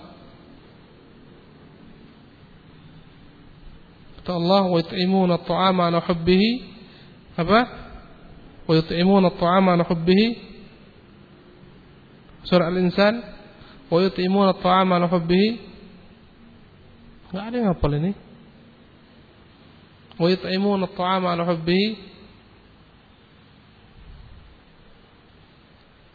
Kata 4.24 4.32
Allah 4.40 4.64
wa 4.72 4.78
yut'imuna 4.80 5.36
at-ta'ama 5.36 5.92
ala 5.92 6.00
hubbihi 6.00 6.50
apa? 7.36 7.87
ويطعمون 8.68 9.26
الطعام 9.26 9.70
على 9.70 9.84
حبه. 9.84 10.36
سرع 12.44 12.68
الإنسان. 12.68 13.24
ويطعمون 13.92 14.50
الطعام 14.50 14.94
على 14.94 15.08
حبه. 15.08 15.46
nggak 17.28 17.44
ada 17.44 17.58
yang 17.60 18.16
ويطعمون 20.20 20.84
الطعام 20.84 21.26
على 21.28 21.46
حبه. 21.46 21.96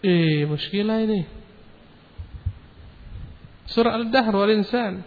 إيه 0.05 0.45
مشكلة 0.45 1.07
ini 1.07 1.23
سرع 3.67 3.95
الدهر 3.97 4.37
والإنسان. 4.37 5.03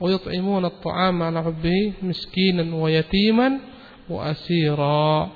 ويطعمون 0.00 0.64
الطعام 0.64 1.22
على 1.22 1.42
حبه 1.42 1.92
مسكينا 2.02 2.74
ويتيما 2.74 3.60
وأسيرا. 4.08 5.30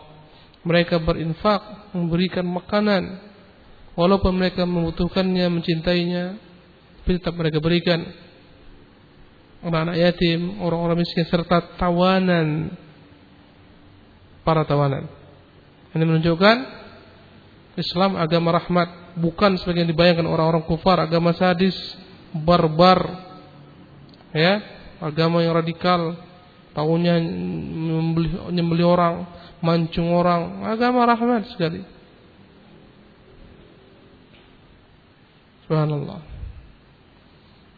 Mereka 0.63 1.03
berinfak 1.03 1.93
memberikan 1.95 2.47
makanan 2.47 3.19
walaupun 3.99 4.39
mereka 4.39 4.63
membutuhkannya 4.63 5.47
mencintainya 5.51 6.39
tapi 7.03 7.19
tetap 7.19 7.35
mereka 7.35 7.59
berikan 7.59 7.99
anak-anak 9.63 9.97
yatim, 9.99 10.59
orang-orang 10.59 11.03
miskin 11.03 11.27
serta 11.31 11.79
tawanan 11.79 12.75
para 14.43 14.67
tawanan. 14.67 15.07
Ini 15.95 16.03
menunjukkan 16.03 16.57
Islam 17.79 18.19
agama 18.19 18.59
rahmat, 18.59 19.19
bukan 19.23 19.57
sebagian 19.63 19.89
dibayangkan 19.89 20.27
orang-orang 20.27 20.67
kufar, 20.67 20.99
agama 20.99 21.33
sadis, 21.33 21.75
barbar. 22.35 23.31
Ya, 24.33 24.65
agama 24.99 25.45
yang 25.45 25.59
radikal, 25.59 26.17
tahunya 26.73 27.15
menyembeli 28.49 28.85
orang, 28.85 29.29
mancung 29.61 30.13
orang, 30.13 30.65
agama 30.67 31.09
rahmat 31.09 31.49
sekali. 31.53 31.85
Subhanallah 35.65 36.33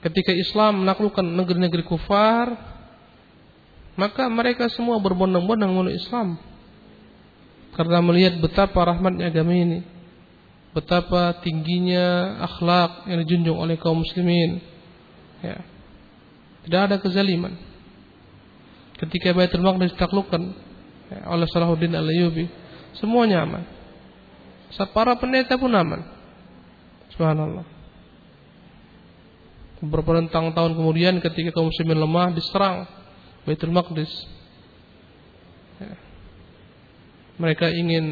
ketika 0.04 0.36
Islam 0.36 0.84
menaklukkan 0.84 1.24
negeri-negeri 1.24 1.80
kufar, 1.88 2.52
maka 3.96 4.28
mereka 4.28 4.68
semua 4.68 5.00
berbondong-bondong 5.00 5.72
memeluk 5.72 5.96
Islam. 5.96 6.36
Karena 7.72 8.04
melihat 8.04 8.38
betapa 8.38 8.84
rahmatnya 8.84 9.32
agama 9.32 9.56
ini, 9.56 9.80
betapa 10.76 11.40
tingginya 11.40 12.38
akhlak 12.44 13.08
yang 13.08 13.18
dijunjung 13.24 13.56
oleh 13.58 13.80
kaum 13.80 14.04
muslimin. 14.04 14.60
Ya. 15.40 15.64
Tidak 16.68 16.80
ada 16.92 16.96
kezaliman. 17.00 17.56
Ketika 18.94 19.34
Baitul 19.34 19.66
Maqdis 19.66 19.94
ditaklukkan 19.98 20.42
ya, 21.10 21.18
oleh 21.34 21.46
Salahuddin 21.50 21.98
Al-Ayyubi, 21.98 22.46
semuanya 22.98 23.42
aman. 23.42 23.64
Para 24.94 25.14
pendeta 25.18 25.58
pun 25.58 25.70
aman. 25.70 26.02
Subhanallah 27.14 27.74
beberapa 29.84 30.16
rentang 30.16 30.56
tahun 30.56 30.80
kemudian 30.80 31.20
ketika 31.20 31.52
kaum 31.52 31.68
muslimin 31.68 32.00
lemah 32.00 32.32
diserang 32.32 32.88
Baitul 33.44 33.76
Maqdis. 33.76 34.08
Ya. 35.76 35.92
Mereka 37.36 37.68
ingin 37.76 38.06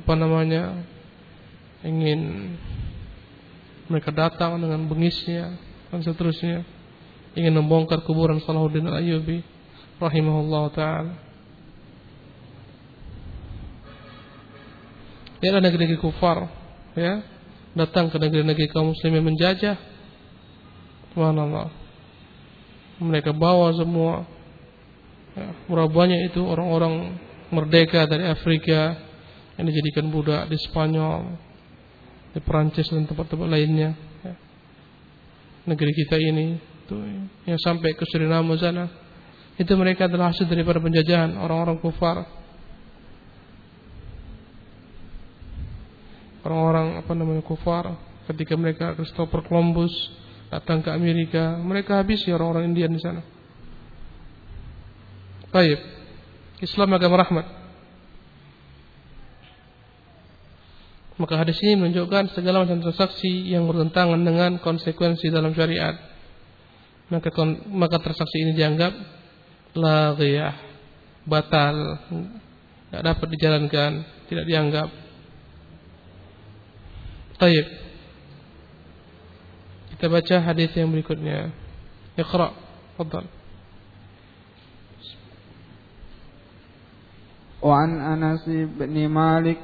apa 0.00 0.12
namanya? 0.16 0.96
ingin 1.78 2.50
mereka 3.86 4.10
datang 4.10 4.58
dengan 4.58 4.82
bengisnya 4.90 5.54
dan 5.94 6.02
seterusnya 6.02 6.66
ingin 7.38 7.54
membongkar 7.54 8.02
kuburan 8.02 8.42
Salahuddin 8.42 8.90
Al-Ayyubi 8.90 9.46
rahimahullah 9.98 10.64
taala. 10.74 11.14
Ini 15.38 15.54
adalah 15.54 15.70
negeri-negeri 15.70 15.98
kufar 16.02 16.50
ya 16.98 17.22
datang 17.78 18.10
ke 18.10 18.18
negeri-negeri 18.18 18.66
kaum 18.74 18.90
muslimin 18.90 19.22
menjajah 19.22 19.78
Subhanallah. 21.14 21.70
Mereka 22.98 23.34
bawa 23.34 23.74
semua 23.74 24.26
ya, 25.34 25.50
berapa 25.70 25.90
banyak 25.90 26.30
itu 26.30 26.42
orang-orang 26.42 27.18
merdeka 27.50 28.06
dari 28.06 28.26
Afrika 28.26 28.98
yang 29.58 29.66
dijadikan 29.66 30.10
budak 30.14 30.46
di 30.46 30.58
Spanyol, 30.62 31.34
di 32.34 32.40
Perancis 32.42 32.90
dan 32.90 33.06
tempat-tempat 33.06 33.50
lainnya. 33.50 33.98
Ya. 34.22 34.34
Negeri 35.66 35.90
kita 35.94 36.22
ini 36.22 36.58
itu 36.58 36.96
yang 37.50 37.58
sampai 37.62 37.98
ke 37.98 38.06
Suriname 38.06 38.54
sana 38.58 38.86
itu 39.58 39.72
mereka 39.74 40.06
adalah 40.06 40.30
hasil 40.30 40.46
daripada 40.46 40.78
penjajahan 40.78 41.34
orang-orang 41.34 41.82
kufar. 41.82 42.22
Orang-orang 46.46 47.02
apa 47.02 47.12
namanya 47.18 47.42
kufar 47.42 47.98
ketika 48.30 48.54
mereka 48.54 48.94
Christopher 48.94 49.42
Columbus 49.42 49.90
datang 50.48 50.80
ke 50.80 50.94
Amerika, 50.94 51.58
mereka 51.58 51.98
habisi 51.98 52.30
orang-orang 52.30 52.70
India 52.70 52.86
di 52.86 53.02
sana. 53.02 53.20
Baik. 55.50 55.82
Islam 56.62 56.94
agama 56.94 57.18
rahmat. 57.18 57.46
Maka 61.18 61.34
hadis 61.34 61.58
ini 61.66 61.74
menunjukkan 61.74 62.30
segala 62.30 62.62
macam 62.62 62.78
transaksi 62.78 63.50
yang 63.50 63.66
bertentangan 63.66 64.22
dengan 64.22 64.62
konsekuensi 64.62 65.34
dalam 65.34 65.50
syariat. 65.50 65.98
Maka 67.10 67.34
maka 67.66 67.98
transaksi 67.98 68.38
ini 68.46 68.54
dianggap 68.54 69.17
laghiyah, 69.77 70.55
batal, 71.25 71.77
tidak 72.89 73.03
dapat 73.03 73.27
dijalankan, 73.33 73.91
tidak 74.29 74.45
dianggap. 74.45 74.89
Baik. 77.41 77.67
Kita 79.93 80.05
baca 80.07 80.35
hadis 80.39 80.71
yang 80.77 80.91
berikutnya. 80.93 81.51
Iqra. 82.15 82.53
Fadal. 82.95 83.25
وعن 87.63 87.91
أنس 87.95 88.43
بن 88.75 89.07
مالك 89.07 89.63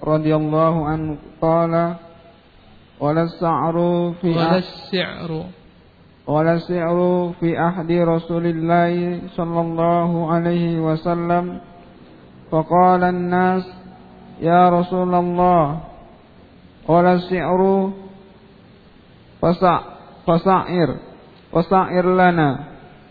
رضي 0.00 0.32
الله 0.36 0.74
عنه 0.88 1.08
قال 1.36 1.74
ولا 3.00 3.22
السعر 3.22 3.76
في 4.24 4.28
ولا 4.32 4.50
أح- 4.50 4.64
السعر 4.64 5.30
ولا 6.26 6.54
السعر 6.54 7.30
في 7.40 7.66
أحد 7.68 7.92
رسول 7.92 8.46
الله 8.46 9.20
صلى 9.36 9.60
الله 9.60 10.32
عليه 10.32 10.80
وسلم 10.80 11.58
فقال 12.50 13.02
الناس 13.04 13.64
يا 14.40 14.68
رسول 14.68 15.14
الله 15.14 15.80
ولا 16.88 17.12
السعر 17.14 17.90
فسع 19.42 19.80
فسعر 20.26 20.88
فسعر 21.52 22.06
لنا 22.14 22.58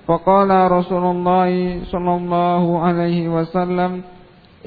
فقال 0.08 0.72
رسول 0.72 1.04
الله 1.16 1.84
صلى 1.84 2.14
الله 2.16 2.80
عليه 2.80 3.30
وسلم 3.30 4.02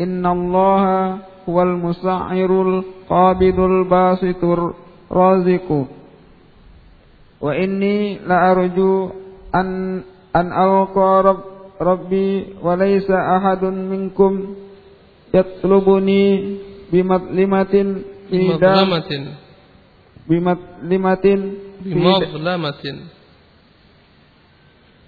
إن 0.01 0.27
الله 0.27 1.17
هو 1.49 1.63
المسعر 1.63 2.51
القابض 2.63 3.59
الباسط 3.61 4.45
الرازق 4.45 5.87
wa 7.38 7.52
inni 7.54 8.18
la 8.26 8.52
arju 8.54 9.14
an 9.54 9.70
an 10.34 10.48
alqa 10.52 11.10
rabb, 11.24 11.42
rabbi 11.80 12.58
wa 12.62 12.74
laysa 12.76 13.18
ahadun 13.38 13.90
minkum 13.90 14.34
yatlubuni 15.34 16.22
bimatlimatin 16.90 17.88
bimat 20.28 20.62
limatin 20.84 21.40
bimadlamatin 21.84 22.98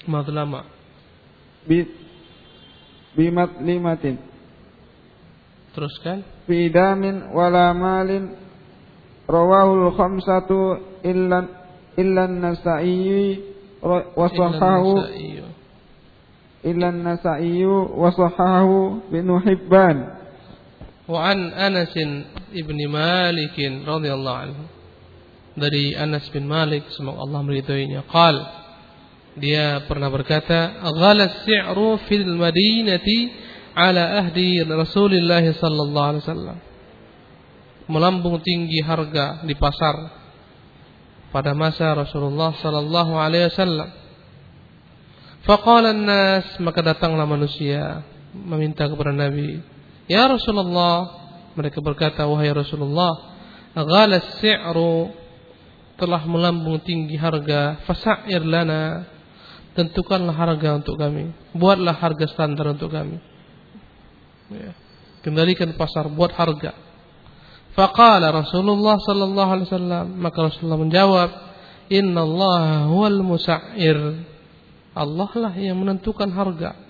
madlama. 0.07 0.65
Bi 1.67 1.85
bimatlimatin 3.17 4.15
teruskan 5.75 6.23
bidamin 6.47 7.33
wala 7.33 7.73
malin. 7.75 8.37
Rawahul 9.29 9.93
khamsatu 9.93 10.81
illan 11.05 11.58
illa 11.99 12.31
an-nasa'i 12.31 13.35
wa 13.83 14.27
sahahu 14.31 14.91
illa 16.63 16.87
an-nasa'i 16.95 17.63
wa 17.67 18.07
sahahu 18.15 19.11
bi 19.11 19.19
nuhibban 19.19 19.97
wa 21.09 21.19
an 21.27 21.51
Anas 21.51 21.91
ibn 22.55 22.77
Malik 22.87 23.55
radhiyallahu 23.59 24.39
anhu 24.47 24.63
dari 25.59 25.93
Anas 25.93 26.29
bin 26.31 26.47
Malik 26.47 26.87
semoga 26.95 27.27
Allah 27.27 27.39
meridhoinya. 27.43 28.07
Qal 28.07 28.35
dia 29.39 29.83
pernah 29.85 30.07
berkata 30.07 30.79
ghala 30.83 31.43
si'ru 31.43 31.99
fil 32.07 32.27
madinati 32.39 33.29
ala 33.75 34.23
ahdi 34.25 34.63
Rasulillah 34.63 35.43
sallallahu 35.43 36.09
alaihi 36.15 36.23
wasallam. 36.25 36.57
Melambung 37.89 38.39
tinggi 38.45 38.79
harga 38.85 39.41
di 39.43 39.53
pasar 39.57 40.18
pada 41.29 41.53
masa 41.53 41.93
Rasulullah 41.93 42.53
sallallahu 42.57 43.13
alaihi 43.17 43.49
wasallam. 43.53 43.89
Faqala 45.45 45.95
an-nas 45.95 46.45
maka 46.59 46.83
datanglah 46.83 47.25
manusia 47.25 48.03
meminta 48.33 48.85
kepada 48.85 49.09
Nabi 49.09 49.61
ya 50.09 50.29
Rasulullah 50.29 51.09
mereka 51.57 51.81
berkata 51.81 52.25
wahai 52.25 52.53
Rasulullah 52.53 53.37
ghala 53.73 54.19
si'ru 54.41 55.13
telah 55.95 56.21
melambung 56.25 56.79
tinggi 56.81 57.15
harga 57.19 57.81
fasa'ir 57.83 58.43
lana 58.43 59.05
tentukanlah 59.77 60.33
harga 60.33 60.79
untuk 60.81 60.97
kami 60.97 61.31
buatlah 61.55 61.95
harga 61.95 62.25
standar 62.33 62.73
untuk 62.73 62.89
kami. 62.91 63.21
Ya. 64.49 64.73
kendalikan 65.21 65.69
pasar 65.77 66.09
buat 66.09 66.33
harga 66.33 66.73
faqala 67.77 68.33
Rasulullah 68.33 68.97
sallallahu 68.97 69.49
alaihi 69.49 69.67
wasallam 69.69 70.05
maka 70.17 70.37
Rasulullah 70.49 70.79
menjawab 70.81 71.29
innallaha 71.89 72.89
huwal 72.89 73.21
musa'ir 73.25 74.25
Allah 74.93 75.31
lah 75.37 75.53
yang 75.57 75.77
menentukan 75.77 76.29
harga 76.33 76.89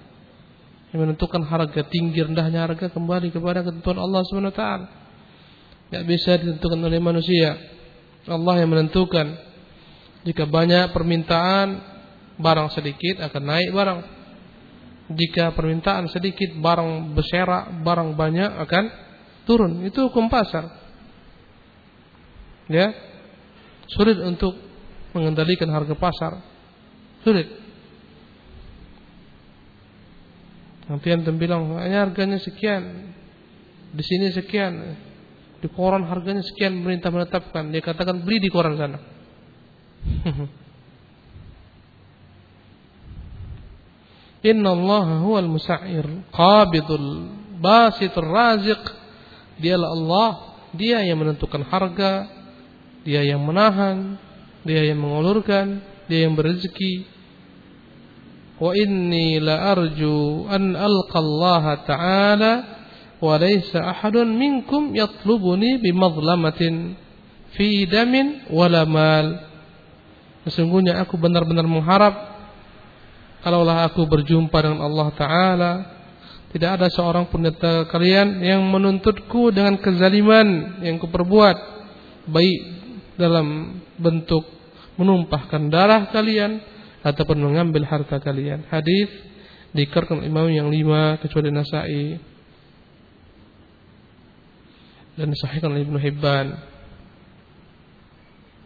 yang 0.89 1.05
menentukan 1.05 1.45
harga 1.45 1.81
tinggi 1.85 2.17
rendahnya 2.25 2.65
harga 2.65 2.89
kembali 2.89 3.29
kepada 3.29 3.61
ketentuan 3.61 4.01
Allah 4.01 4.25
Subhanahu 4.25 4.49
wa 4.49 4.57
taala. 4.57 4.87
Enggak 5.89 6.03
bisa 6.09 6.31
ditentukan 6.37 6.81
oleh 6.81 7.01
manusia. 7.01 7.57
Allah 8.25 8.55
yang 8.61 8.69
menentukan. 8.73 9.27
Jika 10.25 10.49
banyak 10.49 10.91
permintaan, 10.91 11.67
barang 12.41 12.69
sedikit 12.73 13.21
akan 13.21 13.43
naik 13.45 13.69
barang. 13.69 13.99
Jika 15.09 15.53
permintaan 15.57 16.09
sedikit, 16.13 16.53
barang 16.57 17.17
berserak, 17.17 17.81
barang 17.81 18.13
banyak 18.13 18.51
akan 18.61 18.83
turun. 19.49 19.81
Itu 19.81 20.13
hukum 20.13 20.29
pasar. 20.29 20.69
Ya. 22.69 22.93
Sulit 23.89 24.21
untuk 24.21 24.53
mengendalikan 25.17 25.73
harga 25.73 25.97
pasar. 25.97 26.37
Sulit. 27.25 27.49
Nanti 30.85 31.09
antum 31.09 31.37
bilang, 31.37 31.77
ini 31.85 31.97
harganya 31.97 32.37
sekian, 32.41 33.13
di 33.93 34.01
sini 34.01 34.33
sekian, 34.33 34.97
di 35.61 35.67
koran 35.69 36.01
harganya 36.05 36.41
sekian, 36.41 36.81
pemerintah 36.81 37.13
menetapkan. 37.13 37.69
Dia 37.69 37.81
katakan 37.81 38.25
beli 38.25 38.41
di 38.41 38.49
koran 38.49 38.73
sana. 38.73 38.97
Inna 44.49 44.71
Allah 44.71 45.19
huwal 45.19 45.51
musa'ir 45.51 46.07
qabidul 46.31 47.27
basitur 47.59 48.23
raziq 48.23 48.98
dialah 49.59 49.89
Allah 49.93 50.29
dia 50.73 51.03
yang 51.03 51.19
menentukan 51.19 51.63
harga 51.67 52.27
dia 53.03 53.23
yang 53.23 53.43
menahan 53.43 54.19
dia 54.63 54.91
yang 54.91 54.99
mengulurkan 54.99 55.81
dia 56.09 56.25
yang 56.25 56.33
berrezeki. 56.33 57.05
Wa 58.59 58.75
inni 58.75 59.39
la 59.39 59.71
arju 59.71 60.49
an 60.51 60.75
alqa 60.75 61.17
Allah 61.21 61.63
ta'ala 61.87 62.53
wa 63.23 63.33
laysa 63.39 63.79
ahadun 63.95 64.35
minkum 64.35 64.91
yatlubuni 64.91 65.79
bimadlamatin 65.79 66.97
fi 67.55 67.87
damin 67.87 68.51
wala 68.51 68.83
mal. 68.83 69.47
Sesungguhnya 70.43 70.99
aku 70.99 71.15
benar-benar 71.15 71.63
mengharap 71.69 72.15
kalaulah 73.39 73.87
aku 73.87 74.03
berjumpa 74.03 74.55
dengan 74.59 74.83
Allah 74.83 75.07
Ta'ala 75.15 75.71
tidak 76.49 76.81
ada 76.81 76.87
seorang 76.89 77.29
pun 77.29 77.45
dari 77.45 77.85
kalian 77.93 78.41
yang 78.41 78.65
menuntutku 78.65 79.53
dengan 79.53 79.77
kezaliman 79.77 80.81
yang 80.81 80.97
kuperbuat. 80.97 81.57
Baik 82.25 82.59
dalam 83.21 83.77
bentuk 84.01 84.49
menumpahkan 84.97 85.69
darah 85.69 86.09
kalian 86.09 86.57
ataupun 87.05 87.37
mengambil 87.37 87.85
harta 87.85 88.17
kalian. 88.17 88.65
Hadis 88.65 89.13
dikeluarkan 89.77 90.25
imam 90.25 90.49
yang 90.49 90.73
lima 90.73 91.21
kecuali 91.21 91.53
Nasai. 91.53 92.17
Dan 95.21 95.29
disahihkan 95.29 95.69
oleh 95.69 95.85
Ibnu 95.85 95.99
Hibban. 96.01 96.47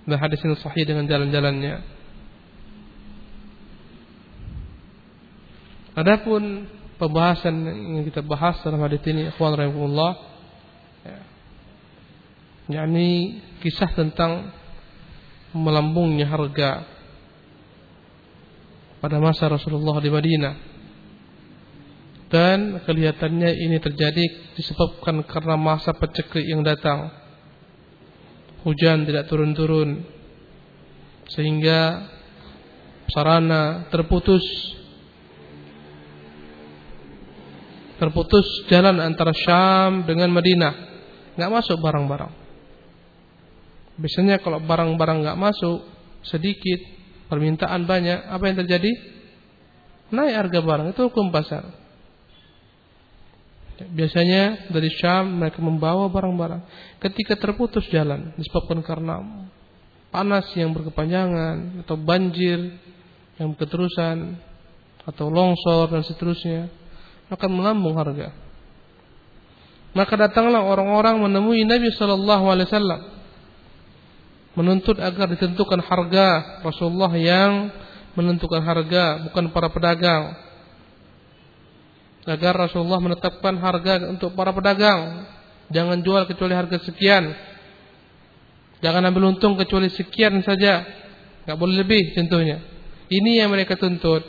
Dan 0.08 0.18
hadis 0.24 0.40
ini 0.40 0.56
sahih 0.56 0.88
dengan 0.88 1.04
jalan-jalannya. 1.04 1.76
Adapun 5.94 6.66
pembahasan 7.04 7.56
yang 8.00 8.06
kita 8.08 8.24
bahas 8.24 8.56
dalam 8.64 8.80
hadis 8.80 9.04
ini 9.04 9.28
ikhwan 9.28 9.60
rahimahullah 9.60 10.12
ya. 11.04 11.20
yakni 12.80 13.44
kisah 13.60 13.92
tentang 13.92 14.56
melambungnya 15.52 16.32
harga 16.32 16.88
pada 19.04 19.20
masa 19.20 19.52
Rasulullah 19.52 20.00
di 20.00 20.08
Madinah. 20.08 20.56
Dan 22.32 22.82
kelihatannya 22.88 23.52
ini 23.52 23.78
terjadi 23.78 24.56
disebabkan 24.58 25.22
karena 25.28 25.60
masa 25.60 25.92
peceklik 25.94 26.48
yang 26.48 26.64
datang. 26.64 27.12
Hujan 28.64 29.04
tidak 29.06 29.28
turun-turun. 29.28 30.08
Sehingga 31.30 32.10
sarana 33.12 33.92
terputus 33.92 34.42
terputus 38.04 38.68
jalan 38.68 39.00
antara 39.00 39.32
Syam 39.32 40.04
dengan 40.04 40.28
Madinah. 40.36 40.74
Nggak 41.40 41.52
masuk 41.56 41.80
barang-barang. 41.80 42.36
Biasanya 43.96 44.44
kalau 44.44 44.60
barang-barang 44.60 45.24
nggak 45.24 45.40
masuk 45.40 45.88
sedikit 46.28 46.84
permintaan 47.32 47.88
banyak 47.88 48.28
apa 48.28 48.44
yang 48.52 48.60
terjadi? 48.60 48.92
Naik 50.12 50.36
harga 50.36 50.60
barang. 50.60 50.88
Itu 50.92 51.08
hukum 51.08 51.32
pasar. 51.32 51.64
Biasanya 53.88 54.68
dari 54.70 54.92
Syam 55.00 55.40
mereka 55.40 55.64
membawa 55.64 56.12
barang-barang. 56.12 56.62
Ketika 57.00 57.40
terputus 57.40 57.88
jalan 57.88 58.36
disebabkan 58.36 58.84
karena 58.84 59.48
panas 60.12 60.52
yang 60.60 60.76
berkepanjangan 60.76 61.88
atau 61.88 61.96
banjir 61.96 62.60
yang 63.40 63.56
keterusan 63.56 64.38
atau 65.08 65.26
longsor 65.32 65.90
dan 65.90 66.04
seterusnya 66.06 66.83
akan 67.32 67.50
melambung 67.52 67.96
harga. 67.96 68.34
Maka 69.94 70.14
datanglah 70.18 70.66
orang-orang 70.66 71.22
menemui 71.22 71.64
Nabi 71.64 71.94
Wasallam. 71.94 73.14
menuntut 74.54 75.02
agar 75.02 75.34
ditentukan 75.34 75.82
harga 75.82 76.62
Rasulullah 76.62 77.10
yang 77.18 77.74
menentukan 78.14 78.62
harga 78.62 79.26
bukan 79.30 79.50
para 79.50 79.70
pedagang. 79.70 80.38
Agar 82.24 82.54
Rasulullah 82.56 83.02
menetapkan 83.02 83.58
harga 83.58 84.10
untuk 84.10 84.34
para 84.38 84.54
pedagang. 84.54 85.26
Jangan 85.74 86.06
jual 86.06 86.24
kecuali 86.30 86.54
harga 86.54 86.78
sekian. 86.86 87.34
Jangan 88.82 89.10
ambil 89.10 89.34
untung 89.34 89.58
kecuali 89.58 89.90
sekian 89.90 90.42
saja. 90.46 90.86
Nggak 91.44 91.58
boleh 91.58 91.76
lebih 91.82 92.14
contohnya. 92.14 92.62
Ini 93.10 93.44
yang 93.44 93.50
mereka 93.52 93.76
tuntut 93.76 94.24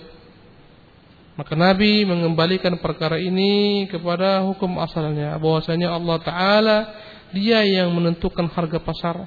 maka 1.35 1.59
Nabi 1.59 2.07
mengembalikan 2.07 2.79
perkara 2.79 3.19
ini 3.19 3.85
kepada 3.91 4.47
hukum 4.47 4.79
asalnya 4.79 5.35
bahwasanya 5.43 5.91
Allah 5.91 6.17
taala 6.23 6.79
dia 7.35 7.67
yang 7.67 7.91
menentukan 7.91 8.47
harga 8.55 8.79
pasar 8.79 9.27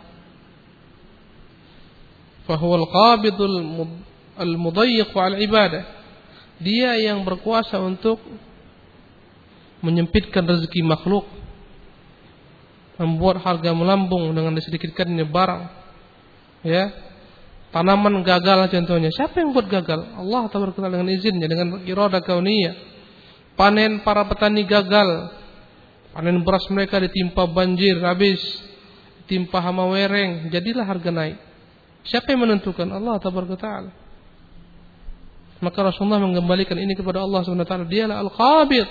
fahuwal 2.48 2.88
qabidul 2.88 3.84
al-mudayyiq 4.40 5.12
al 5.12 5.36
ibadah. 5.44 5.84
Dia 6.58 6.98
yang 6.98 7.22
berkuasa 7.28 7.78
untuk 7.78 8.18
menyempitkan 9.84 10.42
rezeki 10.42 10.82
makhluk, 10.82 11.28
membuat 12.98 13.46
harga 13.46 13.76
melambung 13.78 14.34
dengan 14.34 14.58
disedikitkannya 14.58 15.28
barang. 15.30 15.64
Ya, 16.66 16.90
tanaman 17.78 18.26
gagal 18.26 18.74
contohnya. 18.74 19.14
Siapa 19.14 19.38
yang 19.38 19.54
buat 19.54 19.70
gagal? 19.70 20.18
Allah 20.18 20.50
taala 20.50 20.74
dengan 20.90 21.14
izinnya, 21.14 21.46
dengan 21.46 21.86
irada 21.86 22.18
kauniyah. 22.26 22.74
Panen 23.54 24.02
para 24.02 24.26
petani 24.26 24.66
gagal. 24.66 25.38
Panen 26.18 26.42
beras 26.42 26.66
mereka 26.74 26.98
ditimpa 26.98 27.46
banjir 27.46 28.02
habis, 28.02 28.42
ditimpa 29.26 29.62
hama 29.62 29.86
wereng, 29.94 30.50
jadilah 30.50 30.82
harga 30.82 31.14
naik. 31.14 31.38
Siapa 32.08 32.34
yang 32.34 32.48
menentukan? 32.48 32.88
Allah 32.88 33.20
Taala. 33.22 33.92
Maka 35.60 35.80
Rasulullah 35.92 36.22
mengembalikan 36.22 36.78
ini 36.78 36.94
kepada 36.96 37.26
Allah 37.26 37.44
SWT. 37.44 37.90
Dialah 37.90 38.18
Al-Qabid, 38.24 38.88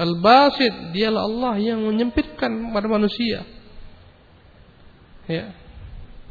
Al-Basid. 0.00 0.96
Dialah 0.96 1.22
Allah 1.26 1.54
yang 1.60 1.84
menyempitkan 1.84 2.72
pada 2.72 2.86
manusia. 2.88 3.44
Ya. 5.28 5.52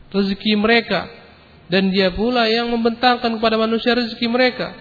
Rezeki 0.10 0.58
mereka. 0.58 1.06
Dan 1.67 1.91
dia 1.91 2.15
pula 2.15 2.47
yang 2.47 2.71
membentangkan 2.71 3.39
kepada 3.39 3.60
manusia 3.60 3.91
rezeki 3.91 4.27
mereka. 4.32 4.71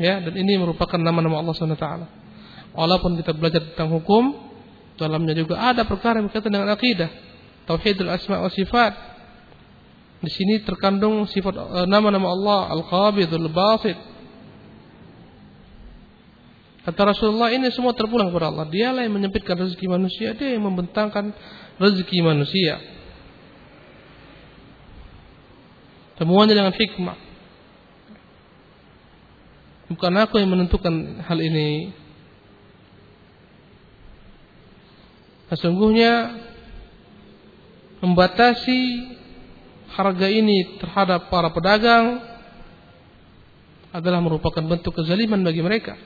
Ya, 0.00 0.22
dan 0.22 0.32
ini 0.32 0.56
merupakan 0.56 0.96
nama-nama 0.96 1.42
Allah 1.42 1.52
SWT. 1.52 1.88
Walaupun 2.72 3.18
kita 3.18 3.34
belajar 3.34 3.60
tentang 3.74 3.90
hukum, 3.92 4.32
dalamnya 4.96 5.34
juga 5.34 5.58
ada 5.60 5.82
perkara 5.84 6.22
yang 6.22 6.30
berkaitan 6.30 6.54
dengan 6.54 6.70
akidah 6.72 7.10
tauhidul 7.68 8.08
asma 8.08 8.40
wa 8.40 8.48
sifat. 8.48 8.96
Di 10.18 10.30
sini 10.32 10.64
terkandung 10.64 11.28
sifat 11.28 11.54
eh, 11.54 11.86
nama-nama 11.86 12.32
Allah 12.32 12.60
Al-Qabidul 12.80 13.52
Basit. 13.52 13.94
Kata 16.88 17.12
Rasulullah 17.12 17.52
ini 17.52 17.68
semua 17.68 17.92
terpulang 17.92 18.32
kepada 18.32 18.48
Allah. 18.48 18.64
Dialah 18.72 19.04
yang 19.04 19.12
menyempitkan 19.12 19.60
rezeki 19.60 19.86
manusia, 19.92 20.32
dia 20.32 20.56
yang 20.56 20.64
membentangkan 20.64 21.36
rezeki 21.76 22.24
manusia. 22.24 22.80
Semuanya 26.18 26.58
dengan 26.58 26.74
hikmah. 26.74 27.18
Bukan 29.88 30.12
aku 30.20 30.36
yang 30.42 30.50
menentukan 30.52 31.24
hal 31.24 31.38
ini. 31.40 31.94
Sesungguhnya 35.48 36.36
membatasi 38.04 38.80
harga 39.94 40.28
ini 40.28 40.76
terhadap 40.76 41.32
para 41.32 41.48
pedagang 41.48 42.20
adalah 43.88 44.20
merupakan 44.20 44.60
bentuk 44.60 44.92
kezaliman 44.92 45.40
bagi 45.40 45.64
mereka. 45.64 45.96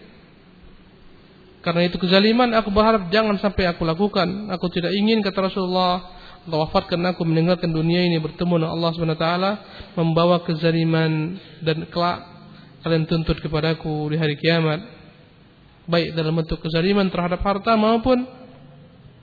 Karena 1.63 1.87
itu 1.87 1.99
kezaliman 1.99 2.55
aku 2.55 2.71
berharap 2.71 3.11
jangan 3.11 3.39
sampai 3.43 3.67
aku 3.71 3.83
lakukan. 3.83 4.51
Aku 4.55 4.71
tidak 4.71 4.95
ingin 4.95 5.23
kata 5.23 5.51
Rasulullah, 5.51 6.22
Allah 6.43 6.67
wafatkan 6.67 6.99
aku 7.07 7.23
meninggalkan 7.23 7.71
dunia 7.71 8.03
ini 8.03 8.19
bertemu 8.19 8.67
dengan 8.67 8.73
Allah 8.75 8.91
Subhanahu 8.99 9.15
wa 9.15 9.23
taala 9.23 9.51
membawa 9.95 10.37
kezaliman 10.43 11.39
dan 11.63 11.87
kelak 11.87 12.27
kalian 12.83 13.07
tuntut 13.07 13.39
kepadaku 13.39 14.11
di 14.11 14.19
hari 14.19 14.35
kiamat. 14.35 14.83
Baik 15.87 16.15
dalam 16.19 16.35
bentuk 16.35 16.63
kezaliman 16.63 17.07
terhadap 17.11 17.43
harta 17.43 17.79
maupun 17.79 18.27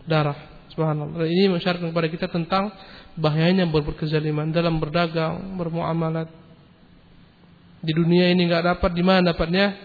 darah. 0.08 0.36
Subhanallah. 0.72 1.28
Ini 1.28 1.52
mensyaratkan 1.52 1.92
kepada 1.92 2.08
kita 2.08 2.28
tentang 2.32 2.72
bahayanya 3.20 3.68
berbuat 3.68 4.00
kezaliman 4.00 4.52
dalam 4.56 4.80
berdagang, 4.80 5.60
bermuamalat. 5.60 6.32
Di 7.80 7.92
dunia 7.96 8.32
ini 8.32 8.48
nggak 8.48 8.76
dapat, 8.76 8.92
di 8.96 9.04
mana 9.04 9.32
dapatnya? 9.36 9.76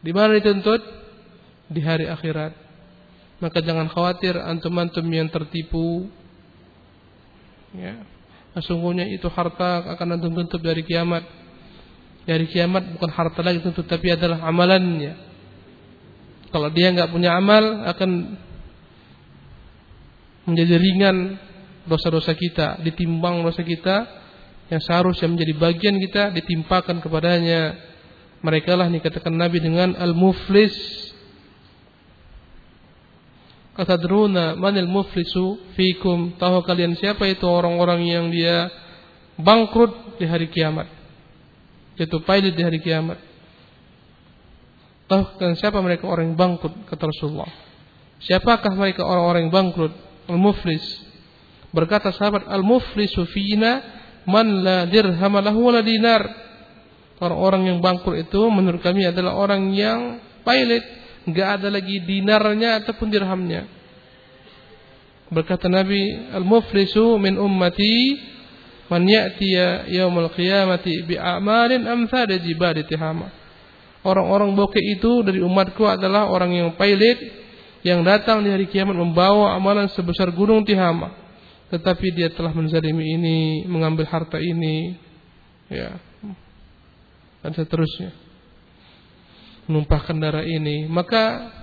Di 0.00 0.12
mana 0.12 0.36
dituntut? 0.36 0.80
Di 1.68 1.80
hari 1.84 2.08
akhirat. 2.08 2.52
Maka 3.40 3.64
jangan 3.64 3.88
khawatir 3.88 4.36
antum-antum 4.36 5.04
yang 5.08 5.32
tertipu. 5.32 6.12
Ya. 7.76 8.02
Sesungguhnya 8.58 9.06
itu 9.06 9.30
harta 9.30 9.94
akan 9.94 10.18
antum 10.18 10.34
tuntut 10.34 10.58
dari 10.58 10.82
kiamat. 10.82 11.22
Dari 12.26 12.46
kiamat 12.50 12.98
bukan 12.98 13.10
harta 13.14 13.40
lagi 13.40 13.62
tuntut 13.62 13.86
tapi 13.86 14.10
adalah 14.10 14.42
amalannya. 14.42 15.14
Kalau 16.50 16.66
dia 16.74 16.90
nggak 16.90 17.14
punya 17.14 17.38
amal 17.38 17.86
akan 17.86 18.10
menjadi 20.50 20.74
ringan 20.82 21.38
dosa-dosa 21.86 22.34
kita, 22.34 22.82
ditimbang 22.82 23.46
dosa 23.46 23.62
kita 23.62 24.20
yang 24.70 24.82
seharusnya 24.82 25.30
menjadi 25.30 25.52
bagian 25.54 25.96
kita 25.98 26.34
ditimpakan 26.34 26.98
kepadanya. 26.98 27.90
Mereka 28.40 28.72
lah 28.72 28.88
dikatakan 28.90 29.34
Nabi 29.36 29.62
dengan 29.62 29.94
al-muflis. 29.94 30.74
Atadruna 33.80 34.60
manil 34.60 34.84
muflisu 34.84 35.72
fikum? 35.72 36.36
Tahu 36.36 36.60
kalian 36.68 37.00
siapa 37.00 37.24
itu 37.24 37.48
orang-orang 37.48 38.04
yang 38.04 38.28
dia 38.28 38.68
bangkrut 39.40 40.20
di 40.20 40.28
hari 40.28 40.52
kiamat? 40.52 40.84
Itu 41.96 42.20
pilot 42.20 42.52
di 42.52 42.60
hari 42.60 42.84
kiamat. 42.84 43.16
Tahu 45.08 45.40
kalian 45.40 45.56
siapa 45.56 45.80
mereka 45.80 46.04
orang 46.04 46.32
yang 46.32 46.36
bangkrut? 46.36 46.76
Kata 46.84 47.08
Rasulullah. 47.08 47.48
Siapakah 48.20 48.76
mereka 48.76 49.00
orang-orang 49.00 49.48
yang 49.48 49.54
bangkrut? 49.56 50.10
al-muflis. 50.30 50.82
Berkata 51.74 52.14
sahabat 52.14 52.46
al-muflisu 52.46 53.26
fina 53.30 53.82
man 54.26 54.62
la 54.62 54.86
dirham 54.86 55.34
lahu 55.42 55.70
wala 55.70 55.82
dinar. 55.82 56.22
Orang-orang 57.20 57.68
yang 57.68 57.78
bangkrut 57.84 58.16
itu 58.30 58.40
menurut 58.48 58.80
kami 58.80 59.04
adalah 59.04 59.36
orang 59.36 59.76
yang 59.76 60.24
pailit, 60.40 60.80
enggak 61.28 61.48
ada 61.60 61.68
lagi 61.68 62.00
dinarnya 62.04 62.84
ataupun 62.84 63.08
dirhamnya. 63.10 63.66
Berkata 65.30 65.70
Nabi, 65.70 66.30
al-muflisu 66.34 67.18
min 67.18 67.38
ummati 67.38 68.18
man 68.90 69.06
ya'tiya 69.06 69.86
yaumul 69.86 70.32
qiyamati 70.34 71.06
bi 71.06 71.14
a'malin 71.14 71.86
amsal 71.86 72.30
jibali 72.42 72.82
tihama. 72.82 73.30
Orang-orang 74.00 74.56
bokeh 74.56 74.80
itu 74.96 75.20
dari 75.22 75.44
umatku 75.44 75.84
adalah 75.84 76.32
orang 76.32 76.56
yang 76.56 76.68
pailit, 76.74 77.20
yang 77.80 78.04
datang 78.04 78.44
di 78.44 78.52
hari 78.52 78.68
kiamat 78.68 78.96
membawa 78.96 79.56
amalan 79.56 79.88
sebesar 79.88 80.28
gunung 80.32 80.64
Tihama 80.64 81.16
tetapi 81.70 82.10
dia 82.12 82.28
telah 82.34 82.50
menzalimi 82.50 83.14
ini 83.14 83.38
mengambil 83.64 84.04
harta 84.10 84.42
ini 84.42 84.98
ya 85.70 85.96
dan 87.40 87.52
seterusnya 87.54 88.10
menumpahkan 89.70 90.18
darah 90.18 90.42
ini 90.42 90.90
maka 90.90 91.54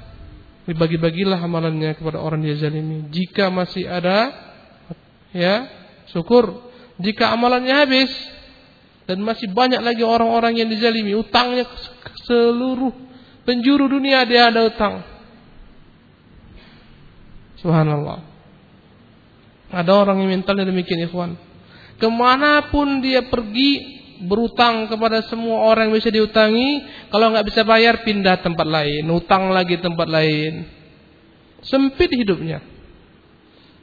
dibagi-bagilah 0.64 1.44
amalannya 1.44 2.00
kepada 2.00 2.24
orang 2.24 2.40
dia 2.40 2.56
zalimi 2.56 3.12
jika 3.12 3.52
masih 3.52 3.84
ada 3.84 4.32
ya 5.36 5.68
syukur 6.16 6.72
jika 7.04 7.36
amalannya 7.36 7.76
habis 7.76 8.12
dan 9.08 9.20
masih 9.20 9.52
banyak 9.52 9.84
lagi 9.84 10.04
orang-orang 10.04 10.56
yang 10.56 10.72
dizalimi 10.72 11.16
utangnya 11.16 11.68
seluruh 12.24 12.96
penjuru 13.44 13.92
dunia 13.92 14.24
dia 14.24 14.52
ada 14.52 14.64
utang 14.68 15.18
Subhanallah. 17.62 18.22
Ada 19.74 19.92
orang 19.92 20.24
yang 20.24 20.40
mentalnya 20.40 20.70
demikian 20.70 21.04
ikhwan. 21.10 21.36
Ke 21.98 22.08
mana 22.08 22.70
pun 22.70 23.02
dia 23.02 23.26
pergi 23.26 23.97
berutang 24.26 24.90
kepada 24.90 25.22
semua 25.30 25.70
orang 25.70 25.92
yang 25.92 25.98
bisa 26.02 26.10
diutangi. 26.10 26.86
Kalau 27.14 27.30
nggak 27.34 27.46
bisa 27.46 27.62
bayar 27.62 28.02
pindah 28.02 28.42
tempat 28.42 28.66
lain. 28.66 29.06
Utang 29.14 29.54
lagi 29.54 29.78
tempat 29.78 30.08
lain. 30.10 30.66
Sempit 31.62 32.10
hidupnya. 32.14 32.64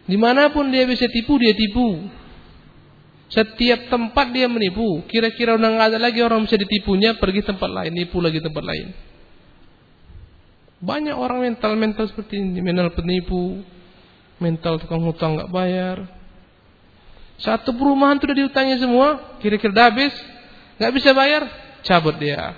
Di 0.05 0.17
mana 0.21 0.53
pun 0.53 0.69
dia 0.69 0.85
bisa 0.85 1.09
tipu, 1.09 1.41
dia 1.41 1.57
tipu. 1.57 2.03
Setiap 3.33 3.89
tempat 3.89 4.31
dia 4.31 4.47
menipu. 4.47 5.03
Kira-kira 5.09 5.57
udah 5.57 5.71
nggak 5.75 5.89
ada 5.97 5.99
lagi 5.99 6.21
orang 6.21 6.45
bisa 6.45 6.61
ditipunya, 6.61 7.17
pergi 7.17 7.43
tempat 7.43 7.67
lain, 7.67 7.93
nipu 7.97 8.21
lagi 8.21 8.39
tempat 8.39 8.63
lain. 8.63 8.93
Banyak 10.85 11.17
orang 11.17 11.41
mental-mental 11.49 12.05
seperti 12.13 12.37
ini, 12.37 12.61
mental 12.61 12.93
penipu. 12.93 13.65
mental 14.35 14.83
tukang 14.83 15.01
hutang 15.07 15.39
nggak 15.39 15.51
bayar. 15.55 16.24
Satu 17.43 17.75
perumahan 17.75 18.19
sudah 18.23 18.37
diutangi 18.37 18.79
semua, 18.79 19.39
kira-kira 19.43 19.91
habis, 19.91 20.15
nggak 20.79 20.93
bisa 20.95 21.11
bayar, 21.11 21.43
cabut 21.83 22.15
dia. 22.19 22.55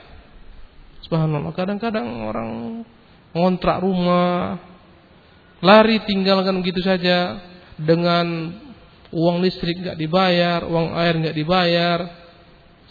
Subhanallah. 1.06 1.54
Kadang-kadang 1.56 2.06
orang 2.28 2.50
ngontrak 3.32 3.80
rumah, 3.80 4.60
lari 5.64 6.02
tinggalkan 6.04 6.60
begitu 6.60 6.84
saja 6.84 7.40
dengan 7.80 8.52
uang 9.12 9.40
listrik 9.40 9.80
nggak 9.80 9.98
dibayar, 9.98 10.60
uang 10.66 10.92
air 10.98 11.14
nggak 11.24 11.36
dibayar. 11.36 11.98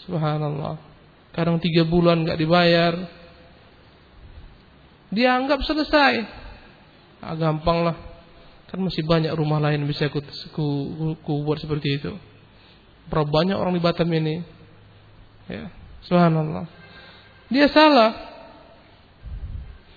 Subhanallah. 0.06 0.78
Kadang 1.34 1.60
tiga 1.60 1.84
bulan 1.84 2.24
nggak 2.24 2.40
dibayar. 2.40 2.94
Dianggap 5.12 5.60
selesai. 5.62 6.14
Ah, 7.20 7.36
gampang 7.36 7.84
lah. 7.84 7.96
Kan 8.66 8.82
masih 8.82 9.06
banyak 9.06 9.30
rumah 9.38 9.62
lain 9.62 9.86
bisa 9.86 10.10
ku, 10.10 10.18
ku, 11.22 11.32
buat 11.46 11.62
seperti 11.62 12.02
itu. 12.02 12.12
Berapa 13.06 13.30
banyak 13.30 13.54
orang 13.54 13.78
di 13.78 13.82
Batam 13.82 14.10
ini. 14.10 14.42
Ya, 15.46 15.70
subhanallah. 16.02 16.66
Dia 17.46 17.70
salah. 17.70 18.34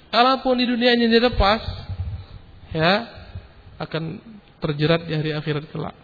Kalaupun 0.10 0.58
di 0.58 0.66
dunia 0.70 0.94
ini 0.98 1.10
dilepas, 1.10 1.62
ya 2.74 3.10
akan 3.82 4.22
terjerat 4.62 5.06
di 5.06 5.14
hari 5.18 5.32
akhirat 5.34 5.66
kelak. 5.70 5.98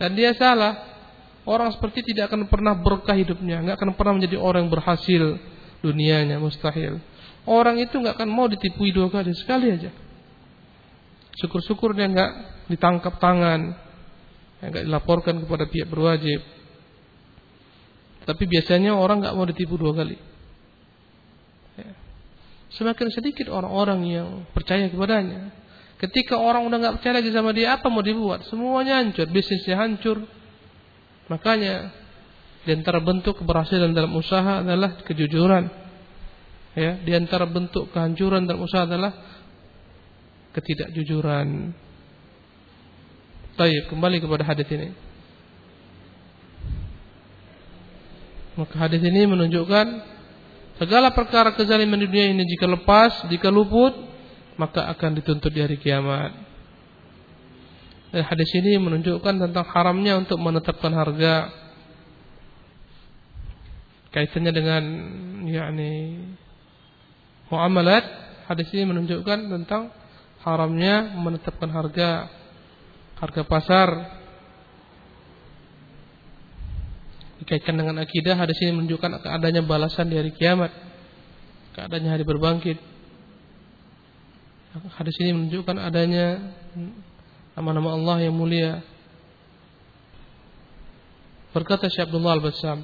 Dan 0.00 0.16
dia 0.16 0.32
salah. 0.36 0.96
Orang 1.48 1.72
seperti 1.72 2.12
tidak 2.12 2.28
akan 2.28 2.44
pernah 2.44 2.76
berkah 2.76 3.16
hidupnya, 3.16 3.64
nggak 3.64 3.80
akan 3.80 3.96
pernah 3.96 4.20
menjadi 4.20 4.36
orang 4.36 4.68
yang 4.68 4.72
berhasil 4.72 5.22
dunianya, 5.80 6.36
mustahil. 6.36 7.00
Orang 7.48 7.80
itu 7.80 7.96
nggak 7.96 8.20
akan 8.20 8.28
mau 8.28 8.44
ditipu 8.52 8.84
dua 8.92 9.08
kali, 9.08 9.32
sekali 9.32 9.72
aja. 9.72 9.88
Syukur-syukur 11.38 11.94
dia 11.94 12.10
nggak 12.10 12.30
ditangkap 12.66 13.22
tangan, 13.22 13.78
nggak 14.58 14.84
dilaporkan 14.84 15.38
kepada 15.46 15.70
pihak 15.70 15.86
berwajib. 15.86 16.42
Tapi 18.26 18.44
biasanya 18.44 18.92
orang 18.92 19.24
nggak 19.24 19.34
mau 19.38 19.46
ditipu 19.46 19.78
dua 19.78 19.94
kali. 19.94 20.18
Ya. 21.78 21.92
Semakin 22.74 23.08
sedikit 23.14 23.48
orang-orang 23.48 24.00
yang 24.04 24.28
percaya 24.52 24.90
kepadanya. 24.90 25.54
Ketika 25.98 26.38
orang 26.38 26.66
udah 26.68 26.78
nggak 26.78 26.94
percaya 27.00 27.22
lagi 27.22 27.30
sama 27.32 27.50
dia, 27.54 27.78
apa 27.78 27.86
mau 27.88 28.04
dibuat? 28.04 28.46
Semuanya 28.46 29.00
hancur, 29.02 29.26
bisnisnya 29.30 29.78
hancur. 29.78 30.26
Makanya 31.30 31.90
di 32.66 32.70
antara 32.74 32.98
bentuk 33.00 33.40
keberhasilan 33.40 33.94
dalam 33.94 34.12
usaha 34.14 34.60
adalah 34.60 35.00
kejujuran. 35.06 35.70
Ya, 36.78 37.00
di 37.02 37.10
antara 37.16 37.48
bentuk 37.48 37.90
kehancuran 37.90 38.46
dalam 38.46 38.62
usaha 38.62 38.86
adalah 38.86 39.37
ketidakjujuran. 40.56 41.74
Baik, 43.58 43.90
kembali 43.90 44.22
kepada 44.22 44.44
hadis 44.46 44.68
ini. 44.70 44.94
Maka 48.58 48.74
hadis 48.74 49.02
ini 49.02 49.22
menunjukkan 49.26 49.86
segala 50.82 51.14
perkara 51.14 51.54
kezaliman 51.54 51.98
di 51.98 52.06
dunia 52.10 52.34
ini 52.34 52.42
jika 52.46 52.66
lepas, 52.66 53.26
jika 53.30 53.50
luput, 53.50 53.94
maka 54.58 54.86
akan 54.90 55.18
dituntut 55.18 55.54
di 55.54 55.62
hari 55.62 55.78
kiamat. 55.78 56.34
Dan 58.10 58.24
hadis 58.24 58.50
ini 58.56 58.80
menunjukkan 58.80 59.34
tentang 59.46 59.66
haramnya 59.68 60.18
untuk 60.18 60.40
menetapkan 60.40 60.90
harga 60.90 61.52
kaitannya 64.08 64.52
dengan 64.56 64.82
yakni 65.44 66.16
muamalat 67.52 68.04
hadis 68.48 68.72
ini 68.72 68.88
menunjukkan 68.88 69.52
tentang 69.52 69.92
haramnya 70.42 71.18
menetapkan 71.18 71.70
harga 71.70 72.30
harga 73.18 73.42
pasar. 73.46 73.88
Dikaitkan 77.38 77.78
dengan 77.78 78.02
akidah 78.02 78.34
hadis 78.34 78.58
ini 78.66 78.74
menunjukkan 78.74 79.22
adanya 79.22 79.62
balasan 79.62 80.10
di 80.10 80.18
hari 80.18 80.34
kiamat 80.34 80.74
keadanya 81.78 82.18
hari 82.18 82.26
berbangkit. 82.26 82.78
Hadis 84.98 85.14
ini 85.22 85.30
menunjukkan 85.30 85.78
adanya 85.78 86.54
nama-nama 87.54 87.94
Allah 87.94 88.16
yang 88.26 88.34
mulia. 88.34 88.82
Berkata 91.54 91.86
Syekh 91.86 92.10
Abdullah 92.10 92.38
Al-Bassam 92.38 92.82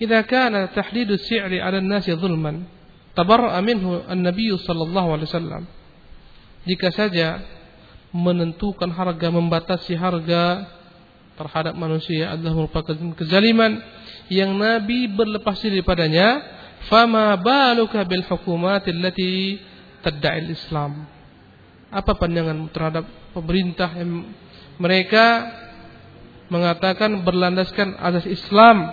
"Idza 0.00 0.20
kana 0.28 0.72
tahdidu 0.72 1.16
as-si'ri 1.16 1.60
'ala 1.60 1.78
an-nasi 1.80 2.12
dhulman 2.16 2.64
tabarra'a 3.12 3.60
minhu 3.64 4.02
an-nabiy 4.04 4.56
sallallahu 4.56 5.08
alaihi 5.16 5.28
wasallam" 5.30 5.62
Jika 6.66 6.90
saja 6.90 7.46
menentukan 8.10 8.90
harga 8.90 9.28
membatasi 9.30 9.94
harga 9.94 10.66
terhadap 11.38 11.78
manusia 11.78 12.34
adalah 12.34 12.64
merupakan 12.64 12.96
kezaliman 13.14 13.78
yang 14.26 14.56
Nabi 14.58 15.06
berlepas 15.06 15.62
diri 15.62 15.84
padanya, 15.86 16.42
fama 16.90 17.38
baluka 17.38 18.02
bil 18.02 18.26
hukumat 18.26 18.82
allati 18.88 19.62
tad'il 20.02 20.50
Islam. 20.50 21.06
Apa 21.92 22.18
pandangan 22.18 22.66
terhadap 22.74 23.04
pemerintah 23.30 23.94
yang 23.94 24.26
mereka 24.82 25.46
mengatakan 26.50 27.22
berlandaskan 27.22 27.94
asas 27.94 28.26
Islam 28.26 28.90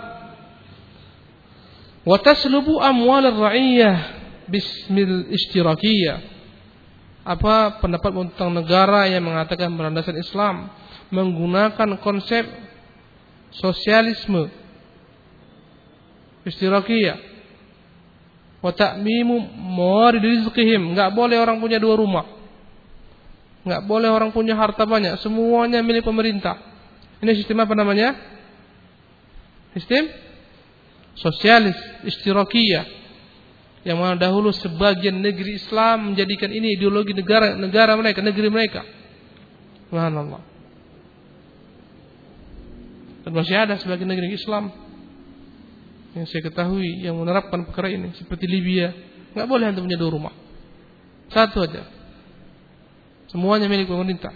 wa 2.04 2.18
taslubu 2.22 2.78
amwal 2.78 3.24
ar-ra'iyah 3.24 3.96
bismil 4.46 5.30
ishtirakiyah 5.32 6.33
apa 7.24 7.80
pendapat 7.80 8.36
tentang 8.36 8.52
negara 8.52 9.08
yang 9.08 9.24
mengatakan 9.24 9.72
berlandaskan 9.72 10.20
Islam 10.20 10.68
menggunakan 11.08 11.96
konsep 12.04 12.44
sosialisme? 13.56 14.52
Istirakiyah 16.44 17.16
wa 18.60 18.68
ta'mimu 18.68 19.56
mawarid 19.56 20.20
rizqihim. 20.20 20.92
Enggak 20.92 21.16
boleh 21.16 21.40
orang 21.40 21.56
punya 21.64 21.80
dua 21.80 21.96
rumah. 21.96 22.28
Enggak 23.64 23.82
boleh 23.88 24.12
orang 24.12 24.28
punya 24.28 24.52
harta 24.52 24.84
banyak. 24.84 25.16
Semuanya 25.24 25.80
milik 25.80 26.04
pemerintah. 26.04 26.60
Ini 27.24 27.32
sistem 27.32 27.64
apa 27.64 27.72
namanya? 27.72 28.12
Sistem 29.72 30.12
sosialis 31.16 31.76
istirakiyah 32.04 33.03
yang 33.84 34.00
mana 34.00 34.16
dahulu 34.16 34.48
sebagian 34.48 35.20
negeri 35.20 35.60
Islam 35.60 36.12
menjadikan 36.12 36.48
ini 36.48 36.80
ideologi 36.80 37.12
negara 37.12 37.52
negara 37.52 37.92
mereka, 38.00 38.24
negeri 38.24 38.48
mereka. 38.48 38.80
Subhanallah. 39.92 40.42
Dan 43.24 43.32
masih 43.32 43.56
ada 43.56 43.76
sebagian 43.80 44.08
negeri 44.08 44.36
Islam 44.36 44.72
yang 46.16 46.24
saya 46.28 46.42
ketahui 46.44 47.04
yang 47.04 47.16
menerapkan 47.20 47.64
perkara 47.68 47.92
ini 47.92 48.12
seperti 48.16 48.48
Libya, 48.48 48.92
nggak 49.36 49.48
boleh 49.48 49.72
untuk 49.72 49.84
punya 49.84 49.98
dua 50.00 50.10
rumah. 50.12 50.34
Satu 51.32 51.64
aja. 51.64 51.88
Semuanya 53.32 53.66
milik 53.66 53.90
pemerintah. 53.90 54.30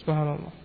Subhanallah 0.00 0.61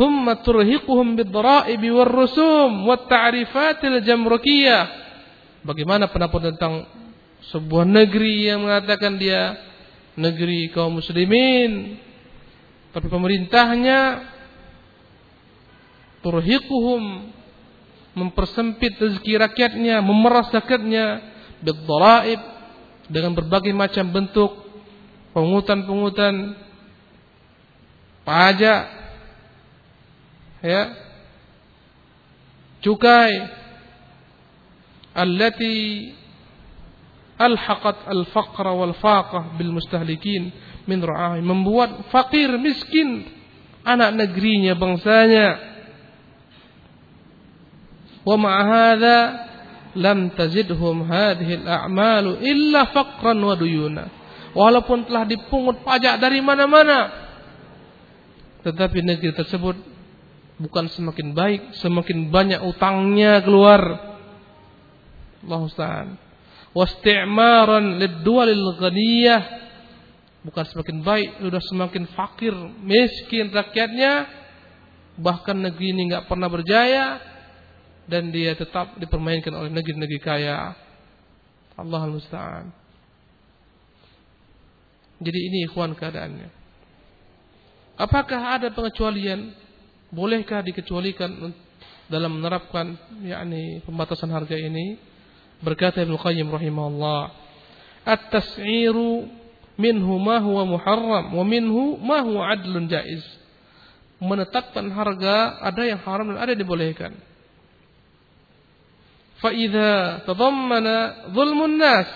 thumma 0.00 0.40
turhiquhum 0.40 1.20
bid-dhara'ibi 1.20 1.92
war-rusum. 1.92 2.88
Bagaimana 5.60 6.08
pendapat 6.08 6.40
tentang 6.56 6.88
sebuah 7.52 7.84
negeri 7.84 8.48
yang 8.48 8.64
mengatakan 8.64 9.20
dia 9.20 9.60
negeri 10.16 10.72
kaum 10.72 10.96
muslimin 10.96 12.00
tapi 12.90 13.06
pemerintahnya 13.06 14.24
turhiquhum 16.24 17.30
mempersempit 18.10 18.98
rezeki 18.98 19.38
rakyatnya, 19.38 20.02
memeras 20.02 20.50
rakyatnya 20.50 21.22
bidzaraib 21.62 22.40
dengan 23.06 23.32
berbagai 23.38 23.70
macam 23.70 24.10
bentuk 24.10 24.50
pungutan-pungutan 25.30 26.58
pajak 28.26 28.99
ya. 30.64 30.82
Cukai. 32.80 33.60
Allati 35.10 36.06
alhaqat 37.34 38.06
al-faqr 38.06 38.66
wal 38.70 38.94
faqah 38.94 39.58
bil 39.58 39.74
mustahlikin 39.74 40.54
min 40.86 41.00
ra'ahi 41.02 41.42
membuat 41.42 42.06
fakir 42.14 42.46
miskin 42.60 43.26
anak 43.82 44.14
negerinya 44.14 44.78
bangsanya. 44.78 45.48
Wa 48.22 48.36
ma'a 48.38 48.62
hadha 48.62 49.18
lam 49.98 50.30
tazidhum 50.36 51.10
hadhihi 51.10 51.66
al-a'malu 51.66 52.38
illa 52.44 52.86
faqran 52.92 53.40
wa 53.42 53.58
duyuna. 53.58 54.04
Walaupun 54.54 55.10
telah 55.10 55.26
dipungut 55.26 55.82
pajak 55.82 56.22
dari 56.22 56.38
mana-mana 56.42 57.30
tetapi 58.60 59.00
negeri 59.00 59.32
tersebut 59.32 59.76
bukan 60.60 60.92
semakin 60.92 61.32
baik, 61.32 61.80
semakin 61.80 62.28
banyak 62.28 62.60
utangnya 62.60 63.40
keluar. 63.40 63.80
Allah 65.40 65.60
Ustaz. 65.64 66.06
Wasti'maran 66.70 67.98
lid-duwalil 67.98 68.78
ghaniyah 68.78 69.70
bukan 70.44 70.64
semakin 70.64 71.04
baik, 71.04 71.30
sudah 71.40 71.62
semakin 71.68 72.04
fakir, 72.16 72.54
miskin 72.80 73.52
rakyatnya, 73.52 74.28
bahkan 75.20 75.58
negeri 75.58 75.92
ini 75.92 76.08
nggak 76.08 76.26
pernah 76.28 76.48
berjaya 76.48 77.20
dan 78.08 78.32
dia 78.32 78.56
tetap 78.56 78.96
dipermainkan 78.96 79.52
oleh 79.52 79.70
negeri-negeri 79.70 80.20
kaya. 80.20 80.74
Allah 81.76 82.02
musta'an. 82.08 82.68
Jadi 85.20 85.38
ini 85.52 85.68
ikhwan 85.68 85.92
keadaannya. 85.96 86.48
Apakah 88.00 88.56
ada 88.56 88.72
pengecualian? 88.72 89.52
Bolehkah 90.13 90.63
dikecualikan 90.63 91.51
dalam 92.07 92.39
menerapkan 92.39 92.95
yakni 93.25 93.83
pembatasan 93.83 94.31
harga 94.31 94.55
ini? 94.55 94.95
Berkata 95.59 96.03
Ibnu 96.03 96.15
Qayyim 96.19 96.47
rahimahullah, 96.51 97.21
"At-tas'iru 98.05 99.27
minhu 99.75 100.13
ma 100.21 100.39
huwa 100.39 100.63
muharram 100.63 101.25
wa 101.35 101.43
minhu 101.43 101.97
ma 101.99 102.21
huwa 102.21 102.53
adlun 102.53 102.87
jaiz." 102.87 103.23
Menetapkan 104.21 104.87
harga 104.95 105.59
ada 105.59 105.83
yang 105.83 105.99
haram 106.05 106.31
dan 106.31 106.39
ada 106.39 106.55
yang 106.55 106.63
dibolehkan. 106.63 107.13
فإذا 109.35 110.23
تضمن 110.27 110.85
ظلم 111.35 111.59
الناس 111.65 112.07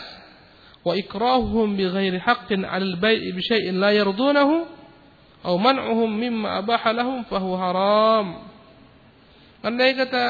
وإكراههم 0.85 1.77
بغير 1.77 2.19
حق 2.19 2.49
على 2.53 2.83
البيع 2.83 3.35
بشيء 3.35 3.71
لا 3.71 3.91
يرضونه 3.91 4.65
atau 5.44 5.60
man'uhum 5.60 6.08
mimma 6.08 6.64
abaha 6.64 6.96
lahum 6.96 7.20
fahu 7.28 7.52
haram 7.52 8.48
andai 9.60 9.92
kata 9.92 10.24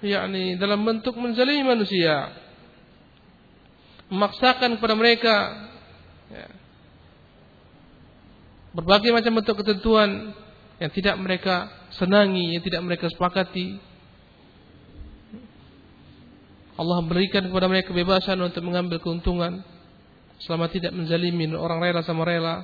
yakni 0.00 0.56
dalam 0.56 0.80
bentuk 0.88 1.12
menzalimi 1.20 1.68
manusia 1.68 2.32
memaksakan 4.08 4.80
kepada 4.80 4.96
mereka 4.96 5.36
ya, 6.32 6.48
berbagai 8.72 9.12
macam 9.12 9.36
bentuk 9.40 9.60
ketentuan 9.60 10.32
yang 10.78 10.92
tidak 10.94 11.16
mereka 11.18 11.68
senangi, 11.98 12.54
yang 12.54 12.62
tidak 12.62 12.82
mereka 12.86 13.10
sepakati. 13.10 13.82
Allah 16.78 17.02
berikan 17.02 17.50
kepada 17.50 17.66
mereka 17.66 17.90
kebebasan 17.90 18.38
untuk 18.38 18.62
mengambil 18.62 19.02
keuntungan 19.02 19.66
selama 20.38 20.70
tidak 20.70 20.94
menzalimi 20.94 21.50
orang 21.50 21.82
rela 21.82 22.06
sama 22.06 22.22
rela 22.22 22.62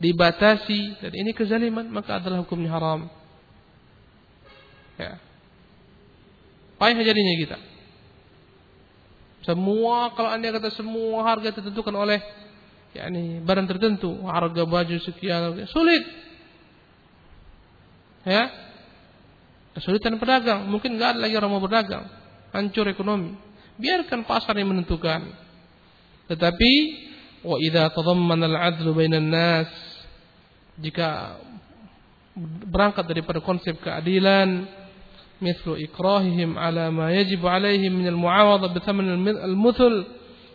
dibatasi. 0.00 1.00
Dan 1.00 1.12
ini 1.12 1.30
kezaliman 1.32 1.88
maka 1.88 2.20
adalah 2.20 2.42
hukumnya 2.42 2.72
haram. 2.72 3.08
Ya. 4.96 5.20
Payah 6.76 7.00
jadinya 7.04 7.34
kita. 7.40 7.58
Semua 9.46 10.12
kalau 10.18 10.32
anda 10.32 10.50
kata 10.50 10.74
semua 10.74 11.22
harga 11.22 11.54
ditentukan 11.54 11.94
oleh 11.94 12.18
yakni 12.96 13.38
barang 13.44 13.68
tertentu 13.68 14.24
harga 14.26 14.62
baju 14.66 14.96
sekian 15.04 15.64
sulit. 15.70 16.02
Ya. 18.26 18.50
Kesulitan 19.76 20.16
pedagang. 20.16 20.64
Mungkin 20.66 20.96
nggak 20.96 21.16
ada 21.16 21.20
lagi 21.28 21.36
orang 21.36 21.52
mau 21.52 21.62
berdagang. 21.62 22.08
Hancur 22.50 22.88
ekonomi. 22.88 23.36
Biarkan 23.76 24.24
pasar 24.24 24.56
yang 24.56 24.72
menentukan. 24.72 25.28
Tetapi 26.26 26.72
wa 27.46 27.56
idza 27.62 27.94
tadammana 27.94 28.50
al-'adlu 28.50 28.90
bainan 28.90 29.30
nas. 29.30 29.70
Jika 30.82 31.38
berangkat 32.66 33.06
daripada 33.06 33.40
konsep 33.40 33.78
keadilan 33.80 34.66
mislu 35.40 35.78
ikrahihim 35.78 36.58
ala 36.58 36.92
ma 36.92 37.08
yajib 37.14 37.40
alaihim 37.44 38.02
min 38.02 38.06
al-mu'awadha 38.12 38.72
bi 38.72 38.80
thaman 38.84 39.24
al-muthul 39.40 40.04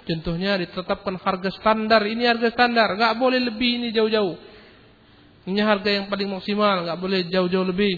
contohnya 0.05 0.59
ditetapkan 0.59 1.15
harga 1.17 1.49
standar. 1.55 2.03
Ini 2.05 2.37
harga 2.37 2.51
standar. 2.51 2.99
Enggak 2.99 3.15
boleh 3.17 3.39
lebih 3.39 3.81
ini 3.81 3.87
jauh-jauh. 3.95 4.35
Ini 5.47 5.59
harga 5.63 5.89
yang 5.89 6.05
paling 6.11 6.29
maksimal. 6.29 6.85
Enggak 6.85 6.99
boleh 6.99 7.19
jauh-jauh 7.31 7.65
lebih. 7.65 7.95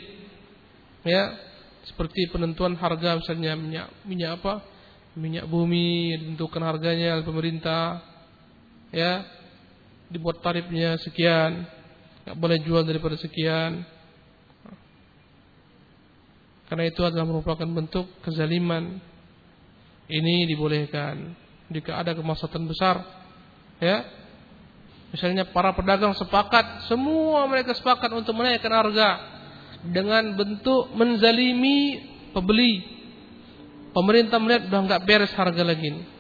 Ya. 1.04 1.36
Seperti 1.84 2.32
penentuan 2.32 2.80
harga 2.80 3.20
misalnya 3.20 3.60
minyak 3.60 3.88
minyak 4.08 4.40
apa? 4.40 4.64
Minyak 5.20 5.52
bumi 5.52 6.16
ditentukan 6.16 6.64
harganya 6.64 7.20
oleh 7.20 7.28
pemerintah 7.28 8.13
ya. 8.94 9.26
Dibuat 10.14 10.46
tarifnya 10.46 11.02
sekian 11.02 11.66
nggak 12.24 12.38
boleh 12.40 12.58
jual 12.64 12.86
daripada 12.88 13.20
sekian. 13.20 13.84
Karena 16.70 16.88
itu 16.88 17.02
adalah 17.04 17.28
merupakan 17.28 17.68
bentuk 17.68 18.08
kezaliman. 18.24 19.02
Ini 20.08 20.48
dibolehkan 20.48 21.36
jika 21.72 22.00
ada 22.00 22.14
kemaslahatan 22.14 22.70
besar 22.70 23.02
ya. 23.82 24.06
Misalnya 25.14 25.46
para 25.54 25.74
pedagang 25.78 26.18
sepakat 26.18 26.90
semua 26.90 27.46
mereka 27.46 27.78
sepakat 27.78 28.10
untuk 28.14 28.34
menaikkan 28.34 28.74
harga 28.74 29.10
dengan 29.86 30.34
bentuk 30.34 30.90
menzalimi 30.98 32.02
pembeli. 32.34 32.82
Pemerintah 33.94 34.42
melihat 34.42 34.66
sudah 34.68 34.82
nggak 34.90 35.04
beres 35.06 35.34
harga 35.38 35.62
lagi. 35.62 36.13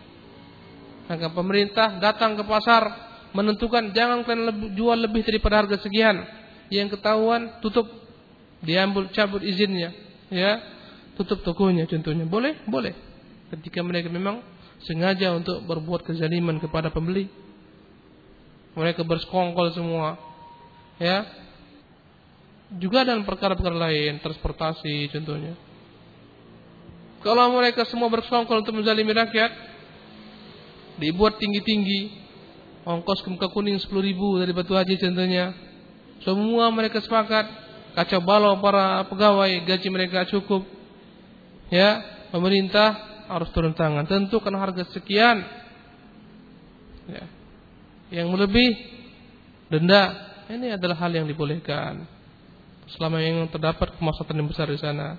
Maka 1.04 1.28
pemerintah 1.36 2.00
datang 2.00 2.40
ke 2.40 2.44
pasar 2.48 2.84
menentukan 3.36 3.92
jangan 3.92 4.24
kalian 4.24 4.78
jual 4.78 4.98
lebih 4.98 5.26
daripada 5.26 5.66
harga 5.66 5.82
sekian. 5.84 6.24
Yang 6.72 6.98
ketahuan 6.98 7.60
tutup, 7.60 7.86
diambil 8.64 9.12
cabut 9.12 9.44
izinnya, 9.44 9.92
ya, 10.32 10.64
tutup 11.20 11.44
tokonya 11.44 11.86
contohnya. 11.86 12.24
Boleh, 12.26 12.64
boleh. 12.66 12.96
Ketika 13.52 13.84
mereka 13.86 14.10
memang 14.10 14.42
sengaja 14.88 15.36
untuk 15.36 15.64
berbuat 15.64 16.08
kezaliman 16.08 16.58
kepada 16.58 16.90
pembeli. 16.90 17.28
Mereka 18.74 19.06
bersekongkol 19.06 19.70
semua, 19.78 20.18
ya. 20.98 21.30
Juga 22.74 23.06
dalam 23.06 23.22
perkara-perkara 23.22 23.78
lain, 23.78 24.18
transportasi 24.18 25.14
contohnya. 25.14 25.54
Kalau 27.22 27.54
mereka 27.54 27.86
semua 27.86 28.10
bersekongkol 28.10 28.66
untuk 28.66 28.82
menzalimi 28.82 29.14
rakyat, 29.14 29.73
dibuat 30.98 31.42
tinggi-tinggi, 31.42 32.02
ongkos 32.84 33.24
ke 33.24 33.30
muka 33.32 33.48
kuning 33.50 33.80
10 33.80 33.90
ribu 33.90 34.38
dari 34.38 34.52
Batu 34.52 34.76
Haji 34.76 35.00
contohnya. 35.00 35.56
Semua 36.24 36.72
mereka 36.72 37.04
sepakat, 37.04 37.46
kacau 37.98 38.24
balau 38.24 38.58
para 38.64 39.04
pegawai, 39.12 39.52
gaji 39.68 39.88
mereka 39.92 40.24
cukup. 40.30 40.64
Ya, 41.68 42.00
pemerintah 42.32 43.14
harus 43.28 43.50
turun 43.52 43.76
tangan. 43.76 44.08
Tentukan 44.08 44.54
harga 44.56 44.88
sekian. 44.94 45.44
Ya. 47.10 47.26
Yang 48.14 48.30
lebih 48.48 48.70
denda. 49.74 50.32
Ini 50.48 50.78
adalah 50.78 51.00
hal 51.00 51.12
yang 51.12 51.26
dibolehkan. 51.26 52.06
Selama 52.94 53.24
yang 53.24 53.48
terdapat 53.50 53.96
kemaslahatan 53.96 54.38
yang 54.44 54.50
besar 54.52 54.68
di 54.70 54.78
sana. 54.78 55.18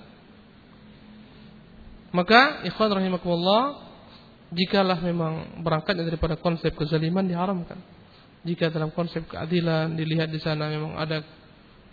Maka 2.15 2.63
ikhwan 2.63 2.95
rahimakumullah 2.95 3.84
jikalah 4.55 5.03
memang 5.03 5.61
berangkat 5.61 5.99
daripada 5.99 6.39
konsep 6.39 6.73
kezaliman 6.79 7.27
diharamkan. 7.27 7.77
Jika 8.45 8.71
dalam 8.71 8.93
konsep 8.95 9.27
keadilan 9.27 9.99
dilihat 9.99 10.31
di 10.31 10.39
sana 10.39 10.69
memang 10.71 10.95
ada 10.95 11.25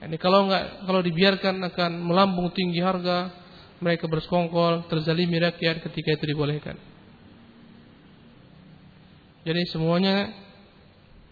ini 0.01 0.17
kalau 0.17 0.49
enggak 0.49 0.85
kalau 0.85 1.01
dibiarkan 1.01 1.61
akan 1.61 1.91
melambung 2.01 2.49
tinggi 2.53 2.81
harga, 2.81 3.29
mereka 3.81 4.09
bersekongkol, 4.09 4.89
terzalimi 4.89 5.37
rakyat 5.37 5.85
ketika 5.85 6.17
itu 6.17 6.25
dibolehkan. 6.33 6.77
Jadi 9.41 9.61
semuanya 9.73 10.29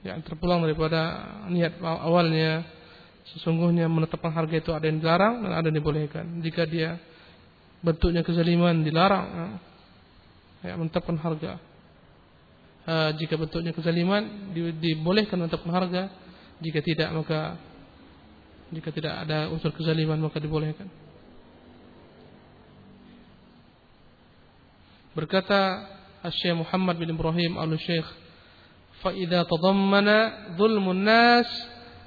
yang 0.01 0.21
terpulang 0.25 0.63
daripada 0.65 1.29
niat 1.51 1.77
awalnya 1.81 2.65
sesungguhnya 3.35 3.85
menetapkan 3.85 4.33
harga 4.33 4.55
itu 4.57 4.71
ada 4.73 4.85
yang 4.89 4.97
dilarang 4.97 5.45
dan 5.45 5.51
ada 5.53 5.65
yang 5.69 5.77
dibolehkan. 5.77 6.25
Jika 6.41 6.65
dia 6.65 6.97
bentuknya 7.85 8.25
kezaliman 8.25 8.81
dilarang 8.81 9.59
ya, 10.63 10.73
menetapkan 10.75 11.17
harga. 11.19 11.59
Uh, 12.89 13.11
jika 13.21 13.37
bentuknya 13.37 13.75
kezaliman 13.75 14.51
di, 14.55 14.73
dibolehkan 14.75 15.37
menetapkan 15.37 15.71
harga. 15.71 16.03
Jika 16.59 16.79
tidak 16.83 17.09
maka 17.15 17.55
jika 18.69 18.89
tidak 18.91 19.13
ada 19.25 19.49
unsur 19.49 19.71
kezaliman 19.73 20.19
maka 20.19 20.41
dibolehkan. 20.41 20.89
Berkata 25.15 25.89
Syekh 26.29 26.55
Muhammad 26.55 26.99
bin 26.99 27.15
Ibrahim 27.15 27.57
al-Syekh 27.57 28.05
fa 28.99 29.15
idza 29.15 29.47
tadammana 29.47 30.51
dhulmun 30.59 31.01
nas 31.01 31.47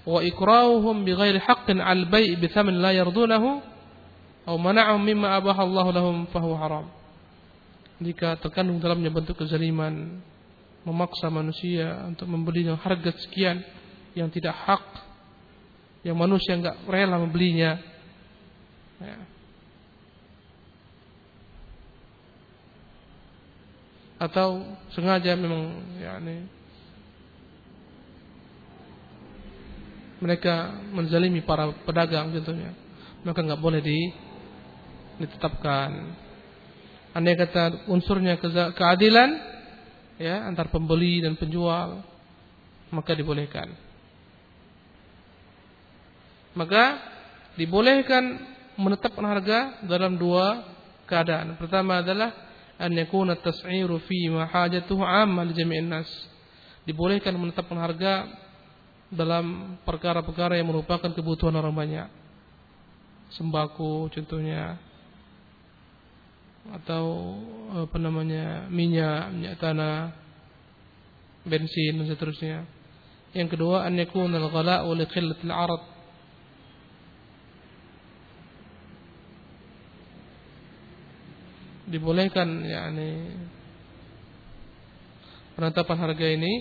wa 0.05 0.21
ikrahuhum 0.21 1.03
bighairi 1.03 1.41
haqqin 1.41 1.81
al-bai' 1.81 2.37
bi 2.37 2.47
thaman 2.53 2.79
la 2.79 2.93
yardunahu 2.93 3.73
atau 4.43 4.59
mana'ahum 4.59 5.03
mimma 5.03 5.39
abahallahu 5.39 5.91
lahum 5.95 6.17
fahu 6.35 6.59
haram. 6.59 6.91
Jika 8.03 8.39
terkandung 8.43 8.83
dalamnya 8.83 9.15
bentuk 9.15 9.39
kezaliman, 9.39 10.19
memaksa 10.83 11.31
manusia 11.31 12.03
untuk 12.11 12.27
membeli 12.27 12.67
dengan 12.67 12.83
harga 12.83 13.15
sekian 13.23 13.63
yang 14.19 14.27
tidak 14.29 14.53
hak, 14.53 14.85
yang 16.03 16.19
manusia 16.19 16.59
enggak 16.59 16.77
rela 16.91 17.17
membelinya. 17.23 17.79
Ya. 18.99 19.19
Atau 24.23 24.63
sengaja 24.95 25.35
memang 25.35 25.83
yakni 25.99 26.47
mereka 30.23 30.71
menzalimi 30.95 31.43
para 31.43 31.75
pedagang 31.83 32.31
contohnya 32.31 32.71
maka 33.27 33.43
nggak 33.43 33.59
boleh 33.59 33.83
di, 33.83 33.99
ditetapkan 35.19 35.91
andai 37.13 37.37
kata 37.37 37.89
unsurnya 37.89 38.41
keadilan 38.73 39.31
ya 40.17 40.45
antar 40.49 40.69
pembeli 40.73 41.21
dan 41.21 41.37
penjual 41.37 42.05
maka 42.93 43.17
dibolehkan. 43.17 43.73
Maka 46.53 47.01
dibolehkan 47.57 48.37
menetapkan 48.77 49.25
harga 49.25 49.59
dalam 49.89 50.21
dua 50.21 50.69
keadaan. 51.09 51.57
Pertama 51.57 52.05
adalah 52.05 52.33
an 52.77 52.93
yakuna 52.93 53.41
tas'iru 53.41 53.97
fi 54.05 54.29
ma 54.29 54.45
hajatuhu 54.45 55.01
'amma 55.01 55.49
li 55.49 55.57
jami'in 55.57 55.89
nas. 55.89 56.09
Dibolehkan 56.85 57.33
menetapkan 57.41 57.79
harga 57.81 58.29
dalam 59.13 59.77
perkara-perkara 59.85 60.61
yang 60.61 60.69
merupakan 60.69 61.09
kebutuhan 61.09 61.57
orang 61.57 61.73
banyak. 61.73 62.09
Sembako 63.33 64.13
contohnya 64.13 64.77
atau 66.71 67.35
apa 67.75 67.97
namanya 67.99 68.71
minyak, 68.71 69.35
minyak 69.35 69.59
tanah, 69.59 70.15
bensin 71.43 71.99
dan 71.99 72.07
seterusnya. 72.07 72.59
Yang 73.35 73.59
kedua 73.59 73.83
an 73.89 73.99
yakuna 73.99 74.39
al-ghala'u 74.39 74.95
li 74.95 75.07
qillatil 75.11 75.51
'arad. 75.51 75.83
Dibolehkan 81.91 82.49
yakni 82.63 83.11
penetapan 85.59 85.99
harga 85.99 86.27
ini 86.31 86.53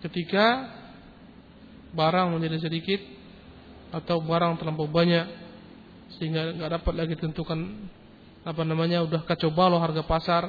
ketika 0.00 0.46
barang 1.92 2.28
menjadi 2.32 2.68
sedikit 2.68 3.00
atau 3.92 4.20
barang 4.24 4.56
terlampau 4.56 4.88
banyak 4.88 5.43
sehingga 6.18 6.54
nggak 6.54 6.70
dapat 6.80 6.94
lagi 6.94 7.14
tentukan 7.18 7.90
apa 8.44 8.62
namanya 8.62 9.02
udah 9.02 9.24
kacau 9.24 9.50
balau 9.50 9.80
harga 9.80 10.04
pasar. 10.04 10.44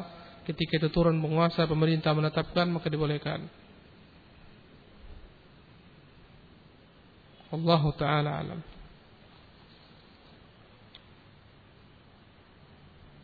Ketika 0.45 0.77
itu 0.77 0.93
turun 0.93 1.17
penguasa 1.17 1.65
pemerintah 1.65 2.13
menetapkan 2.13 2.69
maka 2.69 2.85
dibolehkan. 2.85 3.49
Allah 7.49 7.83
taala 7.97 8.31
alam. 8.45 8.59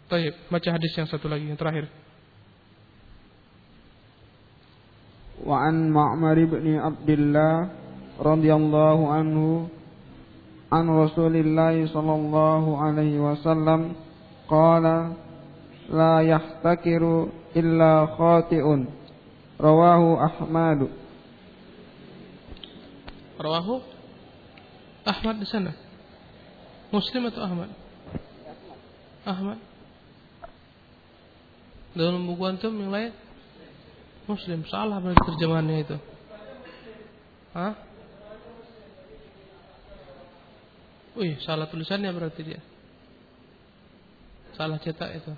Taib, 0.09 0.35
baca 0.49 0.69
hadis 0.75 0.91
yang 0.97 1.07
satu 1.07 1.29
lagi 1.29 1.47
yang 1.47 1.55
terakhir. 1.55 1.87
Wa 5.41 5.71
an 5.71 5.93
Ma'mar 5.93 6.35
ibn 6.35 6.67
Abdullah 6.77 7.53
radhiyallahu 8.19 9.03
anhu 9.07 9.71
عن 10.72 10.90
رسول 10.90 11.34
الله 11.36 11.86
صلى 11.86 12.14
الله 12.14 12.64
عليه 12.82 13.14
وسلم 13.20 13.80
قال 14.48 15.14
لا 15.90 16.14
يحتكر 16.20 17.02
إلا 17.56 18.06
خاطئ 18.18 18.64
رواه 19.60 20.02
أحمد 20.26 20.80
رواه 23.40 23.68
أحمد 25.08 25.36
di 25.38 25.46
sana 25.46 25.72
Muslim 26.90 27.30
atau 27.30 27.46
Ahmad 27.46 27.70
Ahmad 29.22 29.58
dalam 31.94 32.26
buku 32.26 32.42
antum 32.42 32.74
yang 32.74 32.90
lain 32.90 33.12
Muslim 34.26 34.66
salah 34.66 34.98
berarti 34.98 35.22
terjemahannya 35.22 35.76
itu. 35.86 35.96
Hah? 37.54 37.78
Wih, 41.17 41.39
salah 41.43 41.67
tulisannya 41.67 42.11
berarti 42.15 42.41
dia. 42.43 42.61
Salah 44.55 44.79
cetak 44.79 45.11
itu. 45.17 45.33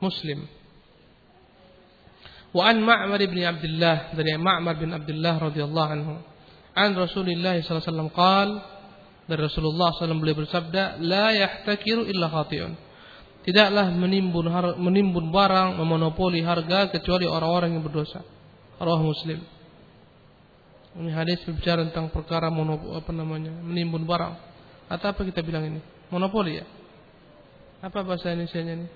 Muslim. 0.00 0.48
Wa 2.56 2.72
an 2.72 2.80
Ma'mar 2.80 3.20
bin 3.20 3.44
Abdullah 3.44 4.16
dari 4.16 4.32
Ma'mar 4.36 4.76
bin 4.80 4.92
Abdullah 4.92 5.34
radhiyallahu 5.52 5.90
anhu. 5.92 6.14
An 6.76 6.92
Rasulullah 6.96 7.56
sallallahu 7.60 7.72
alaihi 7.80 7.88
wasallam 7.88 8.10
qaal 8.12 8.50
dari 9.26 9.40
Rasulullah 9.42 9.90
SAW 9.96 10.22
beliau 10.22 10.38
bersabda, 10.38 11.02
"La 11.02 11.34
yahtakiru 11.34 12.06
illa 12.06 12.30
khati'un." 12.30 12.86
tidaklah 13.46 13.94
menimbun 13.94 14.50
menimbun 14.82 15.30
barang 15.30 15.78
memonopoli 15.78 16.42
harga 16.42 16.90
kecuali 16.90 17.30
orang-orang 17.30 17.78
yang 17.78 17.86
berdosa. 17.86 18.26
Rawah 18.82 19.00
Muslim. 19.00 19.38
Ini 20.96 21.12
hadis 21.12 21.44
berbicara 21.44 21.84
tentang 21.84 22.08
perkara 22.08 22.48
monopoli 22.48 22.96
apa 22.96 23.12
namanya? 23.12 23.52
menimbun 23.52 24.08
barang. 24.08 24.34
Atau 24.88 25.12
apa 25.12 25.20
kita 25.28 25.44
bilang 25.44 25.68
ini? 25.68 25.80
Monopoli 26.08 26.62
ya? 26.62 26.66
Apa 27.84 28.00
bahasa 28.00 28.32
Indonesia-nya 28.32 28.74
ini? 28.80 28.88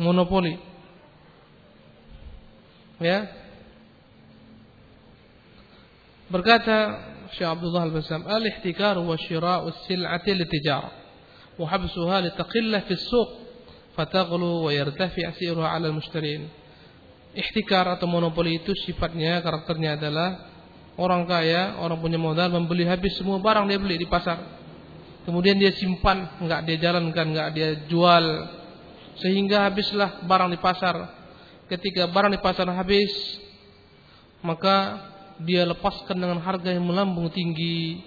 Monopoli. 0.00 0.56
Ya. 3.00 3.28
Berkata 6.30 6.76
Syekh 7.36 7.48
Abdullah 7.48 7.84
Al-Basam, 7.90 8.24
"Al-ihtikar 8.24 8.96
wa 8.98 9.14
syira'u 9.18 9.70
as-sil'ati 9.70 10.30
litijarah 10.34 10.92
wa 11.60 11.66
habsuha 11.68 12.24
litaqilla 12.24 12.86
fi 12.88 12.96
as-suq 12.96 13.30
fataglu 13.94 14.64
wa 14.64 14.70
yartafi 14.72 15.26
asiruha 15.26 15.68
'ala 15.74 15.92
al-mushtarin. 15.92 16.48
Ihtikar 17.36 17.86
atau 17.86 18.10
monopoli 18.10 18.58
itu 18.58 18.74
sifatnya 18.74 19.38
karakternya 19.44 19.94
adalah 19.94 20.49
orang 21.00 21.24
kaya, 21.24 21.80
orang 21.80 21.96
punya 21.96 22.20
modal 22.20 22.52
membeli 22.52 22.84
habis 22.84 23.16
semua 23.16 23.40
barang 23.40 23.64
dia 23.64 23.80
beli 23.80 23.96
di 23.96 24.04
pasar. 24.04 24.36
Kemudian 25.24 25.56
dia 25.56 25.72
simpan, 25.72 26.36
enggak 26.36 26.68
dia 26.68 26.76
jalankan, 26.76 27.26
enggak 27.32 27.48
dia 27.56 27.68
jual 27.88 28.24
sehingga 29.20 29.64
habislah 29.64 30.24
barang 30.28 30.52
di 30.52 30.58
pasar. 30.60 30.96
Ketika 31.72 32.04
barang 32.10 32.36
di 32.36 32.40
pasar 32.42 32.68
habis, 32.68 33.08
maka 34.44 35.00
dia 35.40 35.64
lepaskan 35.64 36.20
dengan 36.20 36.38
harga 36.44 36.68
yang 36.68 36.84
melambung 36.84 37.32
tinggi. 37.32 38.04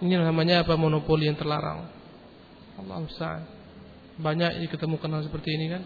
Ini 0.00 0.16
namanya 0.16 0.64
apa 0.64 0.80
monopoli 0.80 1.28
yang 1.28 1.36
terlarang. 1.36 1.84
Allah 2.80 3.04
Ustaz. 3.04 3.44
Banyak 4.16 4.64
diketemukan 4.64 5.08
hal 5.12 5.22
seperti 5.24 5.56
ini 5.56 5.66
kan. 5.68 5.82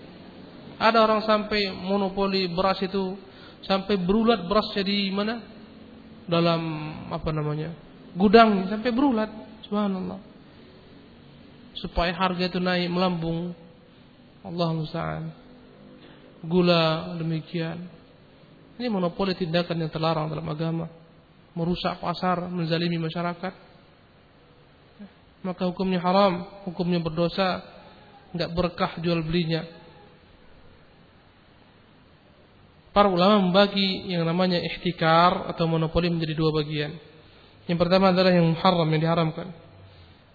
Ada 0.79 1.03
orang 1.07 1.23
sampai 1.23 1.71
monopoli 1.71 2.51
beras 2.51 2.79
itu 2.83 3.15
sampai 3.65 3.97
berulat 4.01 4.47
beras 4.49 4.69
jadi 4.77 5.11
mana? 5.13 5.41
Dalam 6.25 6.63
apa 7.13 7.29
namanya? 7.33 7.73
Gudang 8.17 8.71
sampai 8.71 8.91
berulat. 8.95 9.31
Subhanallah. 9.69 10.21
Supaya 11.81 12.15
harga 12.15 12.49
itu 12.49 12.61
naik 12.63 12.89
melambung. 12.89 13.53
Allah 14.45 14.69
musta'an. 14.77 15.25
Gula 16.45 17.17
demikian. 17.17 17.89
Ini 18.77 18.91
monopoli 18.93 19.33
tindakan 19.39 19.87
yang 19.87 19.91
terlarang 19.93 20.29
dalam 20.29 20.45
agama. 20.51 20.87
Merusak 21.55 22.03
pasar, 22.03 22.51
menzalimi 22.51 22.99
masyarakat. 22.99 23.55
Maka 25.45 25.63
hukumnya 25.69 26.01
haram, 26.01 26.65
hukumnya 26.65 26.99
berdosa, 27.05 27.63
nggak 28.33 28.51
berkah 28.57 28.93
jual 28.99 29.21
belinya. 29.23 29.63
para 32.95 33.11
ulama 33.11 33.43
membagi 33.43 34.07
yang 34.07 34.23
namanya 34.23 34.63
ihtikar 34.63 35.51
atau 35.51 35.67
monopoli 35.67 36.09
menjadi 36.15 36.39
dua 36.39 36.55
bagian. 36.55 36.95
Yang 37.67 37.79
pertama 37.83 38.15
adalah 38.15 38.31
yang 38.31 38.55
haram 38.55 38.87
yang 38.87 39.03
diharamkan. 39.03 39.51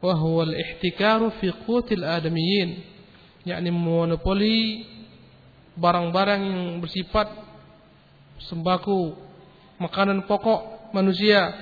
Wa 0.04 0.14
huwa 0.20 0.44
al-ihtikaru 0.44 1.40
fi 1.40 1.56
qutil 1.64 2.04
adamiyyin, 2.04 2.84
yakni 3.48 3.72
monopoli 3.72 4.84
barang-barang 5.80 6.42
yang 6.44 6.62
bersifat 6.84 7.32
sembako, 8.52 9.16
makanan 9.80 10.28
pokok 10.28 10.92
manusia, 10.92 11.56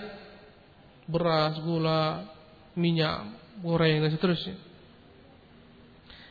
beras, 1.05 1.61
gula, 1.61 2.25
minyak, 2.73 3.37
goreng 3.61 4.01
dan 4.01 4.09
seterusnya. 4.13 4.57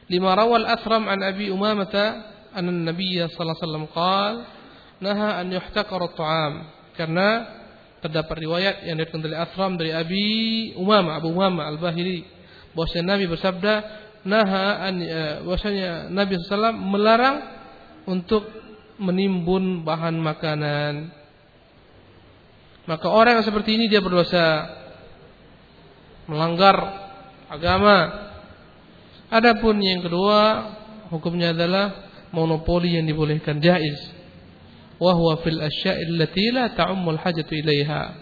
Lima 0.06 0.34
rawal 0.38 0.66
Asram 0.66 1.06
an 1.10 1.22
Abi 1.22 1.50
Umamah 1.50 1.90
أن 2.55 2.67
النبي 2.69 3.28
صلى 3.28 3.41
الله 3.41 3.55
عليه 3.57 3.67
وسلم 3.67 3.86
قال 3.95 4.34
نهى 5.01 5.30
أن 5.41 5.47
يحتقر 5.51 6.01
الطعام 6.03 6.53
karena 6.91 7.47
terdapat 8.03 8.36
riwayat 8.43 8.76
yang 8.84 8.99
diriwayatkan 8.99 9.22
dari 9.24 9.36
Athram 9.38 9.72
dari 9.80 9.91
Abi 9.95 10.28
Umama 10.76 11.15
Abu 11.17 11.32
Umama 11.32 11.65
Al-Bahili 11.72 12.28
bahwasanya 12.76 13.15
Nabi 13.15 13.26
bersabda 13.32 13.74
naha 14.28 14.91
an 14.91 14.95
bahwasanya 15.47 16.11
Nabi 16.11 16.36
SAW 16.43 16.76
melarang 16.76 17.38
untuk 18.05 18.43
menimbun 18.99 19.88
bahan 19.88 20.19
makanan 20.19 21.09
maka 22.86 23.07
orang 23.07 23.39
yang 23.39 23.47
seperti 23.47 23.80
ini 23.80 23.88
dia 23.88 24.03
berdosa 24.03 24.67
melanggar 26.28 26.76
agama 27.47 28.30
Adapun 29.32 29.80
yang 29.80 30.03
kedua 30.03 30.39
hukumnya 31.07 31.55
adalah 31.55 32.05
monopoli 32.37 33.01
yang 33.01 33.09
dibolehkan 33.09 33.64
jaiz. 33.64 34.12
wa 35.01 35.12
huwa 35.12 35.41
fil 35.45 35.61
asya'i 35.61 36.09
allati 36.09 36.53
la 36.53 36.72
ta'ummu 36.72 37.16
al-hajatu 37.16 37.53
ilaiha 37.53 38.16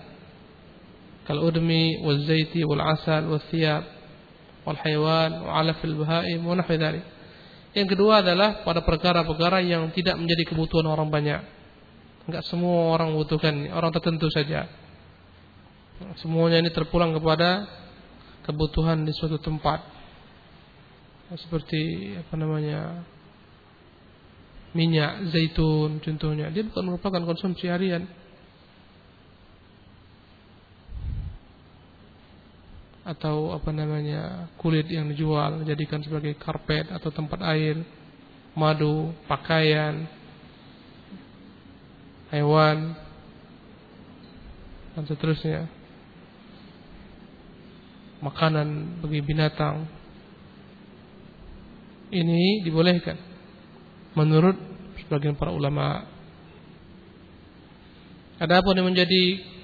kal 1.22 1.38
udmi 1.38 2.02
wal 2.02 2.18
zaiti 2.26 2.66
wal 2.66 2.82
asal 2.82 3.30
wal 3.30 3.42
thiyab 3.46 3.86
wal 4.66 4.78
haywan 4.82 5.38
wa 5.38 5.62
alaf 5.62 5.78
al 5.86 5.94
bahaim 5.94 6.42
wa 6.42 6.58
nahwi 6.58 6.74
dhalik 6.74 7.06
yang 7.74 7.90
kedua 7.90 8.22
adalah 8.22 8.62
pada 8.62 8.86
perkara-perkara 8.86 9.58
yang 9.66 9.90
tidak 9.90 10.14
menjadi 10.14 10.46
kebutuhan 10.46 10.86
orang 10.86 11.10
banyak. 11.10 11.42
Enggak 12.30 12.46
semua 12.46 12.94
orang 12.94 13.10
membutuhkan, 13.10 13.66
orang 13.74 13.90
tertentu 13.90 14.30
saja. 14.30 14.70
Semuanya 16.22 16.62
ini 16.62 16.70
terpulang 16.70 17.10
kepada 17.18 17.66
kebutuhan 18.46 19.02
di 19.02 19.10
suatu 19.10 19.42
tempat. 19.42 19.82
Seperti 21.34 22.14
apa 22.14 22.34
namanya? 22.38 23.02
Minyak 24.74 25.30
zaitun 25.30 26.02
contohnya, 26.02 26.50
dia 26.50 26.66
bukan 26.66 26.84
merupakan 26.90 27.22
konsumsi 27.22 27.70
harian. 27.70 28.04
atau 33.04 33.52
apa 33.52 33.68
namanya 33.68 34.48
kulit 34.56 34.88
yang 34.88 35.12
dijual 35.12 35.60
jadikan 35.68 36.00
sebagai 36.00 36.40
karpet 36.40 36.88
atau 36.88 37.12
tempat 37.12 37.36
air, 37.52 37.84
madu, 38.56 39.12
pakaian, 39.28 40.08
hewan 42.32 42.96
dan 44.96 45.04
seterusnya. 45.04 45.68
Makanan 48.24 49.04
bagi 49.04 49.20
binatang 49.20 49.84
ini 52.08 52.64
dibolehkan 52.64 53.33
menurut 54.14 54.56
sebagian 55.04 55.34
para 55.38 55.50
ulama. 55.50 56.06
Adapun 58.38 58.74
yang 58.74 58.90
menjadi 58.90 59.54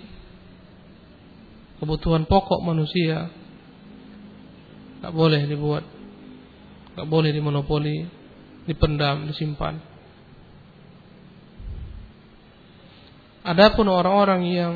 kebutuhan 1.80 2.28
pokok 2.28 2.60
manusia 2.60 3.32
nggak 5.00 5.14
boleh 5.16 5.40
dibuat 5.48 5.84
nggak 6.92 7.08
boleh 7.08 7.32
dimonopoli 7.32 8.04
dipendam 8.68 9.24
disimpan 9.24 9.80
adapun 13.40 13.88
orang-orang 13.88 14.42
yang 14.44 14.74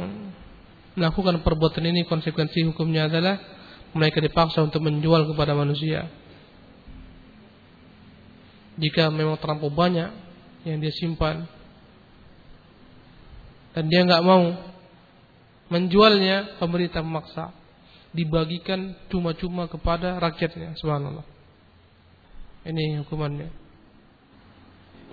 melakukan 0.97 1.45
perbuatan 1.45 1.85
ini 1.85 2.09
konsekuensi 2.09 2.64
hukumnya 2.72 3.12
adalah 3.12 3.37
mereka 3.93 4.25
dipaksa 4.25 4.64
untuk 4.64 4.81
menjual 4.81 5.29
kepada 5.29 5.53
manusia 5.53 6.09
jika 8.79 9.11
memang 9.11 9.39
terlampau 9.39 9.70
banyak 9.70 10.11
yang 10.66 10.79
dia 10.81 10.91
simpan 10.95 11.47
dan 13.75 13.85
dia 13.91 14.07
nggak 14.07 14.25
mau 14.25 14.55
menjualnya 15.68 16.59
pemerintah 16.62 17.03
memaksa 17.03 17.51
dibagikan 18.14 18.95
cuma-cuma 19.11 19.66
kepada 19.66 20.22
rakyatnya 20.22 20.79
subhanallah. 20.79 21.27
Ini 22.64 23.03
hukumannya. 23.03 23.51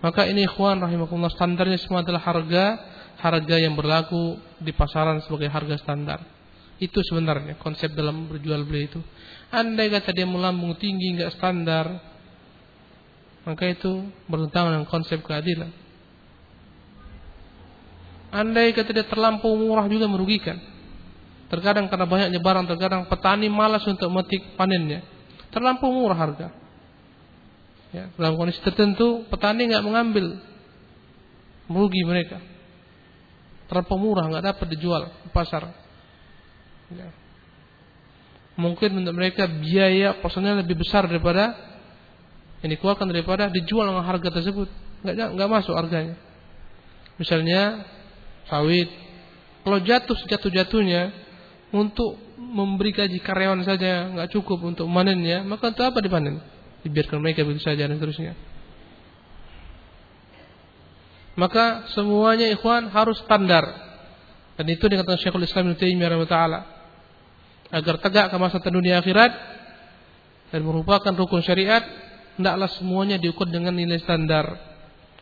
Maka 0.01 0.29
ini 0.29 0.45
ikhwan 0.45 0.81
rahimakumullah 0.81 1.33
standarnya 1.33 1.81
semua 1.81 2.05
adalah 2.05 2.21
harga 2.21 2.65
harga 3.21 3.55
yang 3.57 3.77
berlaku 3.77 4.37
di 4.57 4.73
pasaran 4.73 5.21
sebagai 5.25 5.49
harga 5.49 5.77
standar. 5.81 6.21
Itu 6.81 7.01
sebenarnya 7.05 7.61
konsep 7.61 7.93
dalam 7.93 8.25
berjual 8.25 8.65
beli 8.65 8.89
itu. 8.89 9.01
Andai 9.53 9.93
kata 9.93 10.13
dia 10.13 10.25
melambung 10.25 10.73
tinggi 10.77 11.17
nggak 11.17 11.37
standar 11.37 12.10
maka 13.41 13.63
itu 13.69 14.05
bertentangan 14.29 14.77
dengan 14.77 14.89
konsep 14.89 15.19
keadilan 15.25 15.71
Andai 18.31 18.71
kata 18.71 18.95
dia 18.95 19.03
terlampau 19.03 19.59
murah 19.59 19.91
juga 19.91 20.07
merugikan. 20.07 20.55
Terkadang 21.51 21.91
karena 21.91 22.07
banyaknya 22.07 22.39
barang, 22.39 22.63
terkadang 22.63 23.01
petani 23.11 23.51
malas 23.51 23.83
untuk 23.83 24.07
metik 24.07 24.55
panennya. 24.55 25.03
Terlampau 25.51 25.91
murah 25.91 26.15
harga. 26.15 26.47
Ya, 27.91 28.07
dalam 28.15 28.39
kondisi 28.39 28.63
tertentu 28.63 29.27
petani 29.27 29.67
nggak 29.67 29.83
mengambil, 29.83 30.39
merugi 31.67 32.07
mereka. 32.07 32.39
Terlampau 33.67 33.99
murah 33.99 34.31
nggak 34.31 34.45
dapat 34.47 34.67
dijual 34.79 35.11
di 35.27 35.29
pasar. 35.35 35.67
Ya. 36.95 37.11
Mungkin 38.55 38.95
untuk 38.95 39.11
mereka 39.11 39.43
biaya 39.43 40.23
personel 40.23 40.63
lebih 40.63 40.79
besar 40.79 41.03
daripada 41.03 41.51
yang 42.61 42.69
dikeluarkan 42.77 43.09
daripada 43.09 43.49
dijual 43.49 43.89
dengan 43.89 44.05
harga 44.05 44.29
tersebut. 44.29 44.69
Nggak 45.01 45.33
nggak 45.37 45.49
masuk 45.49 45.73
harganya. 45.73 46.15
Misalnya 47.17 47.85
sawit. 48.49 48.89
Kalau 49.61 49.77
jatuh 49.81 50.17
sejatuh-jatuhnya 50.25 51.13
untuk 51.73 52.17
memberi 52.37 52.93
gaji 52.93 53.21
karyawan 53.21 53.61
saja 53.61 54.09
nggak 54.13 54.29
cukup 54.33 54.61
untuk 54.65 54.89
manennya, 54.89 55.45
maka 55.45 55.69
untuk 55.69 55.85
apa 55.85 56.01
dipanen? 56.01 56.41
Dibiarkan 56.81 57.21
mereka 57.21 57.45
begitu 57.45 57.61
saja 57.65 57.85
dan 57.85 57.97
seterusnya. 58.01 58.33
Maka 61.37 61.89
semuanya 61.95 62.49
ikhwan 62.51 62.91
harus 62.91 63.21
standar. 63.23 63.63
Dan 64.59 64.65
itu 64.67 64.83
dikatakan 64.85 65.17
Syekhul 65.17 65.47
Islam 65.47 65.71
Ibnu 65.71 65.77
Taimiyah 65.79 66.27
taala 66.27 66.59
agar 67.71 67.95
tegak 68.03 68.27
ke 68.29 68.37
masa 68.37 68.59
dunia 68.59 68.99
akhirat 68.99 69.31
dan 70.51 70.61
merupakan 70.67 71.15
rukun 71.15 71.39
syariat, 71.39 71.79
hendaklah 72.41 72.73
semuanya 72.73 73.21
diukur 73.21 73.45
dengan 73.45 73.77
nilai 73.77 74.01
standar, 74.01 74.57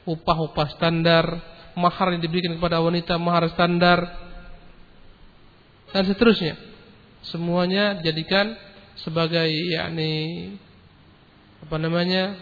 upah-upah 0.07 0.71
standar, 0.79 1.27
mahar 1.75 2.15
yang 2.15 2.23
diberikan 2.23 2.55
kepada 2.55 2.79
wanita 2.79 3.19
mahar 3.19 3.51
standar 3.51 4.07
dan 5.91 6.03
seterusnya. 6.07 6.55
Semuanya 7.27 7.99
jadikan 7.99 8.55
sebagai 9.03 9.51
yakni 9.51 10.55
apa 11.59 11.75
namanya 11.75 12.39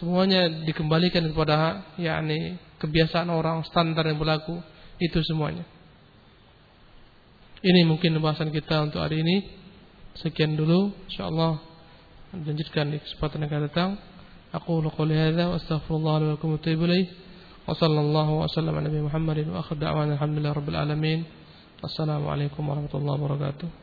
semuanya 0.00 0.48
dikembalikan 0.64 1.28
kepada 1.28 1.84
yakni 2.00 2.56
kebiasaan 2.80 3.28
orang 3.28 3.60
standar 3.68 4.08
yang 4.08 4.16
berlaku. 4.16 4.56
Itu 4.96 5.20
semuanya. 5.20 5.68
Ini 7.60 7.84
mungkin 7.84 8.16
pembahasan 8.16 8.48
kita 8.48 8.88
untuk 8.88 9.04
hari 9.04 9.20
ini. 9.20 9.36
Sekian 10.14 10.54
dulu. 10.54 10.94
Insyaallah 11.10 11.73
menjanjikan 12.40 12.90
di 12.90 12.98
kesempatan 12.98 13.42
yang 13.42 13.50
akan 13.50 13.62
datang. 13.70 13.90
Aku 14.54 14.78
qouli 14.86 15.14
hadza 15.18 15.50
wa 15.50 15.58
astaghfirullah 15.58 16.14
wa 16.14 16.26
lakum 16.38 16.54
tayyibulay 16.62 17.10
wa 17.66 17.74
sallallahu 17.74 18.32
wa 18.44 18.48
sallam 18.50 18.78
ala 18.78 18.86
nabi 18.86 19.02
muhammadin 19.02 19.50
wa 19.50 19.58
akhir 19.62 19.82
da'wana 19.82 20.14
alhamdulillah 20.14 20.54
rabbil 20.54 20.78
alamin. 20.78 21.20
Assalamu 21.82 22.30
warahmatullahi 22.30 23.18
wabarakatuh. 23.18 23.82